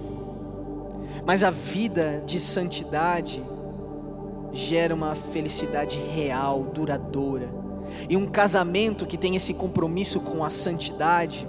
[1.25, 3.43] Mas a vida de santidade
[4.53, 7.49] gera uma felicidade real, duradoura.
[8.09, 11.47] E um casamento que tem esse compromisso com a santidade,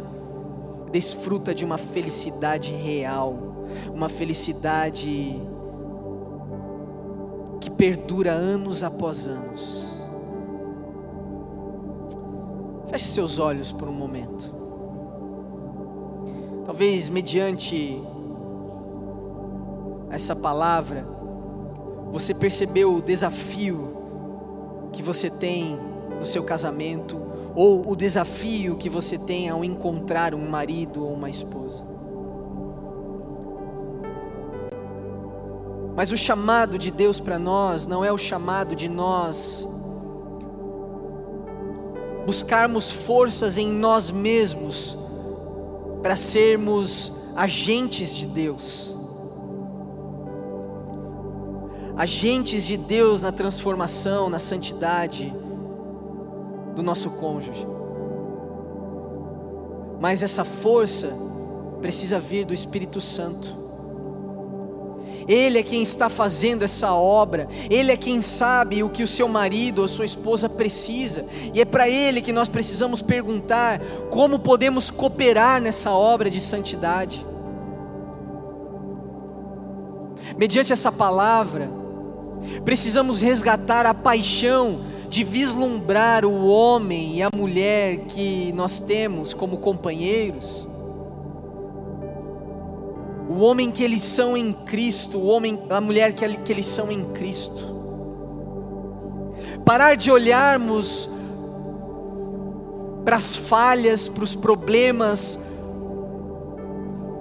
[0.91, 3.37] desfruta de uma felicidade real,
[3.93, 5.41] uma felicidade
[7.61, 9.97] que perdura anos após anos.
[12.89, 14.62] Feche seus olhos por um momento.
[16.65, 18.01] Talvez mediante
[20.11, 21.07] essa palavra,
[22.13, 23.97] você percebeu o desafio
[24.93, 25.79] que você tem
[26.19, 27.21] no seu casamento,
[27.55, 31.83] ou o desafio que você tem ao encontrar um marido ou uma esposa.
[35.97, 39.67] Mas o chamado de Deus para nós não é o chamado de nós
[42.25, 44.97] buscarmos forças em nós mesmos
[46.03, 48.97] para sermos agentes de Deus.
[51.97, 55.33] Agentes de Deus na transformação, na santidade
[56.75, 57.67] do nosso cônjuge.
[60.01, 61.11] Mas essa força
[61.81, 63.62] precisa vir do Espírito Santo.
[65.29, 69.29] Ele é quem está fazendo essa obra, Ele é quem sabe o que o seu
[69.29, 74.91] marido ou sua esposa precisa, e é para Ele que nós precisamos perguntar como podemos
[74.91, 77.27] cooperar nessa obra de santidade.
[80.37, 81.71] Mediante essa palavra,
[82.65, 89.59] precisamos resgatar a paixão de vislumbrar o homem e a mulher que nós temos como
[89.59, 90.67] companheiros
[93.33, 97.03] o homem que eles são em Cristo, o homem, a mulher que, eles são em
[97.13, 97.73] Cristo.
[99.65, 101.09] Parar de olharmos
[103.07, 105.39] para as falhas, para os problemas,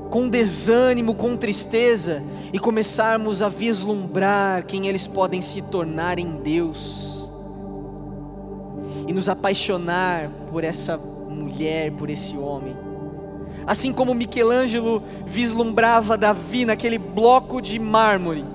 [0.10, 7.26] com desânimo, com tristeza, e começarmos a vislumbrar quem eles podem se tornar em Deus,
[9.08, 12.91] e nos apaixonar por essa mulher, por esse homem
[13.66, 18.46] assim como Michelangelo vislumbrava Davi naquele bloco de mármore.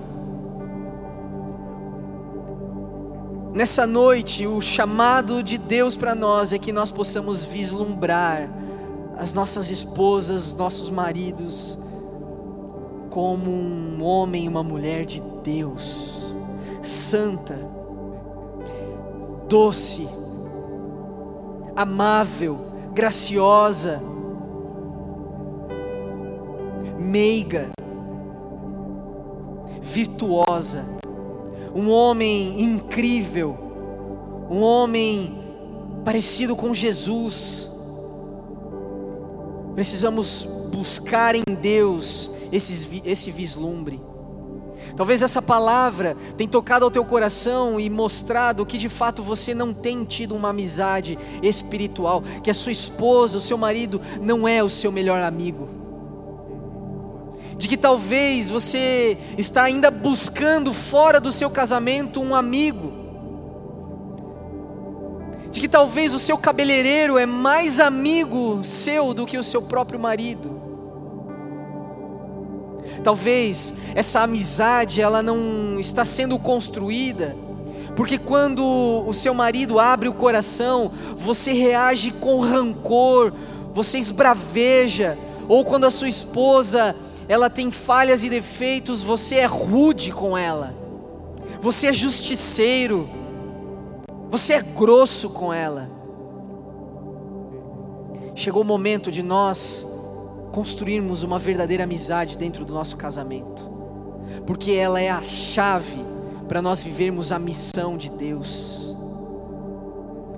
[3.55, 8.51] Nessa noite, o chamado de Deus para nós é que nós possamos vislumbrar
[9.17, 11.79] as nossas esposas, nossos maridos,
[13.09, 16.35] como um homem e uma mulher de Deus,
[16.83, 17.59] santa,
[19.49, 20.07] doce,
[21.75, 22.59] amável,
[22.93, 24.03] graciosa,
[26.99, 27.71] meiga,
[29.81, 30.85] virtuosa,
[31.75, 33.57] um homem incrível,
[34.51, 35.39] um homem
[36.05, 37.69] parecido com Jesus.
[39.75, 44.01] Precisamos buscar em Deus esse, vislumbre.
[44.97, 49.75] Talvez essa palavra tenha tocado ao teu coração e mostrado que de fato você não
[49.75, 54.71] tem tido uma amizade espiritual, que a sua esposa, o seu marido não é o
[54.71, 55.76] seu melhor amigo
[57.57, 62.93] de que talvez você está ainda buscando fora do seu casamento um amigo,
[65.51, 69.99] de que talvez o seu cabeleireiro é mais amigo seu do que o seu próprio
[69.99, 70.61] marido.
[73.03, 77.37] Talvez essa amizade ela não está sendo construída
[77.97, 83.33] porque quando o seu marido abre o coração, você reage com rancor,
[83.73, 85.17] você esbraveja,
[85.49, 86.95] ou quando a sua esposa
[87.29, 90.75] ela tem falhas e defeitos, você é rude com ela.
[91.61, 93.09] você é justiceiro,
[94.31, 95.91] você é grosso com ela.
[98.35, 99.87] Chegou o momento de nós
[100.53, 103.69] construirmos uma verdadeira amizade dentro do nosso casamento,
[104.47, 106.05] porque ela é a chave
[106.47, 108.95] para nós vivermos a missão de Deus.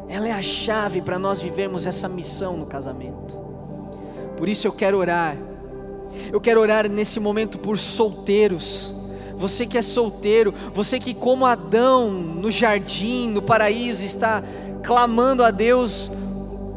[0.09, 3.37] Ela é a chave para nós vivermos essa missão no casamento.
[4.37, 5.37] Por isso eu quero orar.
[6.33, 8.93] Eu quero orar nesse momento por solteiros.
[9.37, 14.43] Você que é solteiro, você que como Adão no jardim, no paraíso, está
[14.83, 16.11] clamando a Deus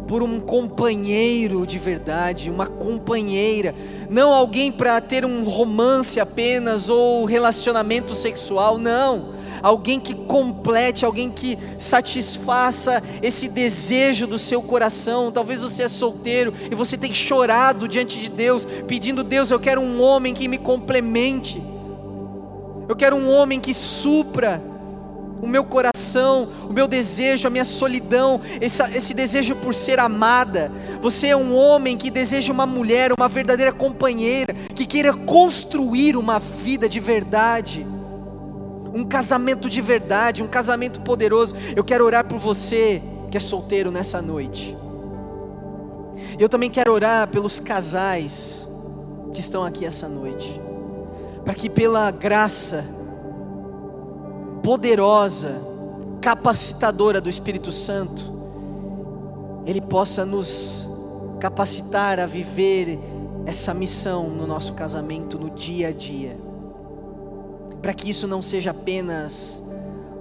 [0.07, 3.73] por um companheiro de verdade, uma companheira,
[4.09, 9.30] não alguém para ter um romance apenas ou relacionamento sexual, não.
[9.61, 15.31] Alguém que complete, alguém que satisfaça esse desejo do seu coração.
[15.31, 19.81] Talvez você é solteiro e você tem chorado diante de Deus, pedindo: Deus, eu quero
[19.81, 21.61] um homem que me complemente,
[22.87, 24.61] eu quero um homem que supra
[25.41, 30.71] o meu coração, o meu desejo, a minha solidão, esse, esse desejo por ser amada.
[31.01, 36.37] Você é um homem que deseja uma mulher, uma verdadeira companheira, que queira construir uma
[36.37, 37.85] vida de verdade,
[38.93, 41.55] um casamento de verdade, um casamento poderoso.
[41.75, 44.77] Eu quero orar por você que é solteiro nessa noite.
[46.37, 48.67] Eu também quero orar pelos casais
[49.33, 50.59] que estão aqui essa noite,
[51.43, 52.85] para que pela graça,
[54.61, 55.61] poderosa,
[56.19, 58.23] capacitadora do Espírito Santo,
[59.65, 60.87] Ele possa nos
[61.39, 62.99] capacitar a viver
[63.45, 66.37] essa missão no nosso casamento, no dia a dia,
[67.81, 69.61] para que isso não seja apenas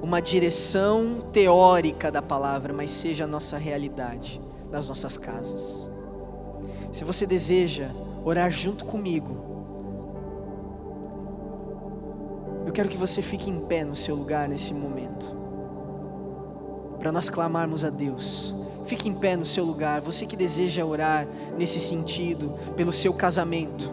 [0.03, 4.41] uma direção teórica da palavra, mas seja a nossa realidade
[4.71, 5.89] nas nossas casas.
[6.93, 7.91] Se você deseja
[8.25, 9.51] orar junto comigo,
[12.71, 15.35] Eu quero que você fique em pé no seu lugar nesse momento,
[17.01, 18.55] para nós clamarmos a Deus.
[18.85, 21.27] Fique em pé no seu lugar, você que deseja orar
[21.59, 23.91] nesse sentido, pelo seu casamento,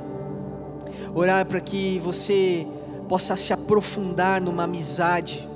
[1.11, 2.68] orar para que você
[3.07, 5.47] possa se aprofundar numa amizade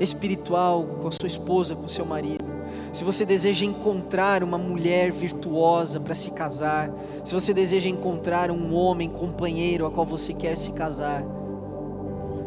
[0.00, 2.44] espiritual com a sua esposa, com seu marido.
[2.92, 6.90] Se você deseja encontrar uma mulher virtuosa para se casar,
[7.24, 11.24] se você deseja encontrar um homem companheiro a qual você quer se casar,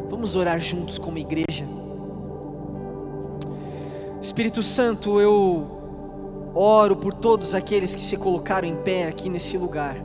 [0.08, 1.66] Vamos orar juntos como igreja.
[4.22, 5.66] Espírito Santo, eu
[6.54, 9.96] oro por todos aqueles que se colocaram em pé aqui nesse lugar.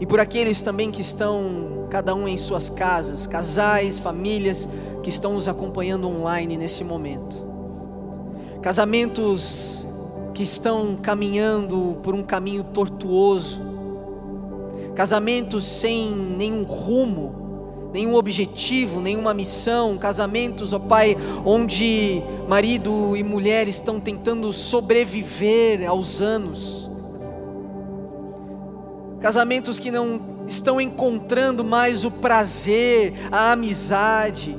[0.00, 4.68] E por aqueles também que estão, cada um em suas casas, casais, famílias
[5.02, 7.36] que estão nos acompanhando online nesse momento.
[8.62, 9.86] Casamentos
[10.34, 13.60] que estão caminhando por um caminho tortuoso.
[14.94, 17.48] Casamentos sem nenhum rumo
[17.92, 26.20] nenhum objetivo, nenhuma missão, casamentos, ó Pai, onde marido e mulher estão tentando sobreviver aos
[26.20, 26.87] anos,
[29.20, 34.56] casamentos que não estão encontrando mais o prazer, a amizade.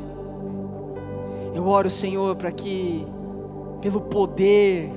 [1.55, 3.05] Eu oro, Senhor, para que,
[3.82, 4.91] pelo poder,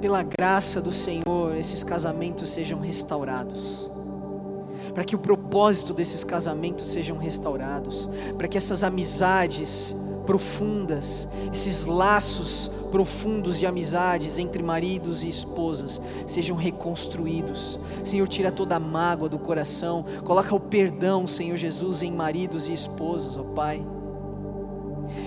[0.00, 3.90] pela graça do Senhor, esses casamentos sejam restaurados
[4.94, 9.94] para que o propósito desses casamentos sejam restaurados, para que essas amizades
[10.26, 17.78] profundas, esses laços profundos de amizades entre maridos e esposas sejam reconstruídos.
[18.04, 22.72] Senhor, tira toda a mágoa do coração, coloca o perdão, Senhor Jesus, em maridos e
[22.72, 23.84] esposas, ó Pai.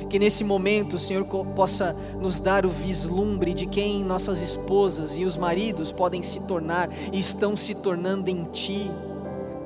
[0.09, 5.26] Que nesse momento o Senhor possa nos dar o vislumbre de quem nossas esposas e
[5.26, 8.91] os maridos podem se tornar e estão se tornando em Ti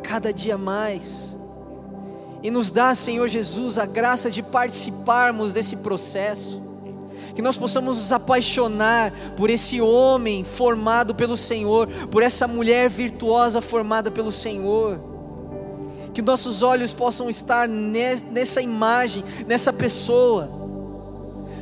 [0.03, 1.35] cada dia mais.
[2.43, 6.61] E nos dá, Senhor Jesus, a graça de participarmos desse processo.
[7.35, 13.61] Que nós possamos nos apaixonar por esse homem formado pelo Senhor, por essa mulher virtuosa
[13.61, 14.99] formada pelo Senhor.
[16.13, 20.49] Que nossos olhos possam estar nessa imagem, nessa pessoa,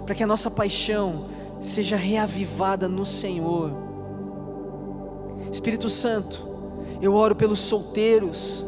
[0.06, 1.26] para que a nossa paixão
[1.60, 3.72] seja reavivada no Senhor.
[5.52, 6.48] Espírito Santo,
[7.02, 8.64] eu oro pelos solteiros,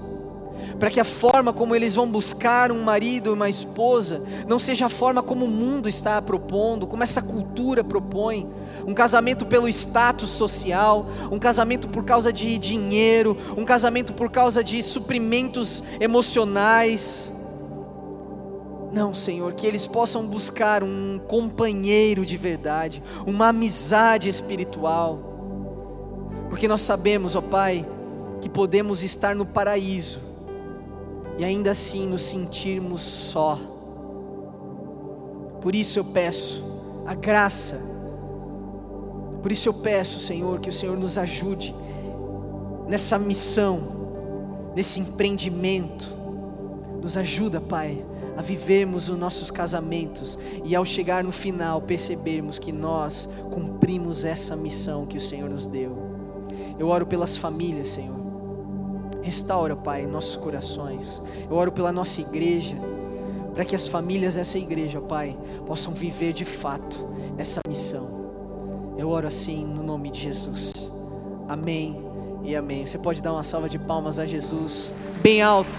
[0.79, 4.87] para que a forma como eles vão buscar um marido e uma esposa não seja
[4.87, 8.47] a forma como o mundo está propondo, como essa cultura propõe.
[8.85, 14.63] Um casamento pelo status social, um casamento por causa de dinheiro, um casamento por causa
[14.63, 17.31] de suprimentos emocionais.
[18.91, 25.19] Não, Senhor, que eles possam buscar um companheiro de verdade, uma amizade espiritual,
[26.49, 27.85] porque nós sabemos, ó Pai,
[28.39, 30.34] que podemos estar no paraíso
[31.37, 33.59] e ainda assim nos sentirmos só,
[35.61, 36.63] Por isso eu peço
[37.07, 37.81] a graça.
[39.41, 41.73] Por isso eu peço, Senhor, que o Senhor nos ajude
[42.87, 43.79] nessa missão,
[44.75, 46.07] nesse empreendimento.
[47.01, 48.05] Nos ajuda, Pai,
[48.37, 54.55] a vivermos os nossos casamentos e ao chegar no final percebermos que nós cumprimos essa
[54.55, 55.97] missão que o Senhor nos deu.
[56.77, 58.24] Eu oro pelas famílias, Senhor.
[59.25, 61.19] Restaura, Pai, nossos corações.
[61.49, 62.75] Eu oro pela nossa igreja,
[63.55, 68.93] para que as famílias dessa igreja, Pai, possam viver de fato essa missão.
[68.95, 70.91] Eu oro assim no nome de Jesus.
[71.49, 71.99] Amém
[72.43, 72.85] e amém.
[72.85, 75.75] Você pode dar uma salva de palmas a Jesus bem alto.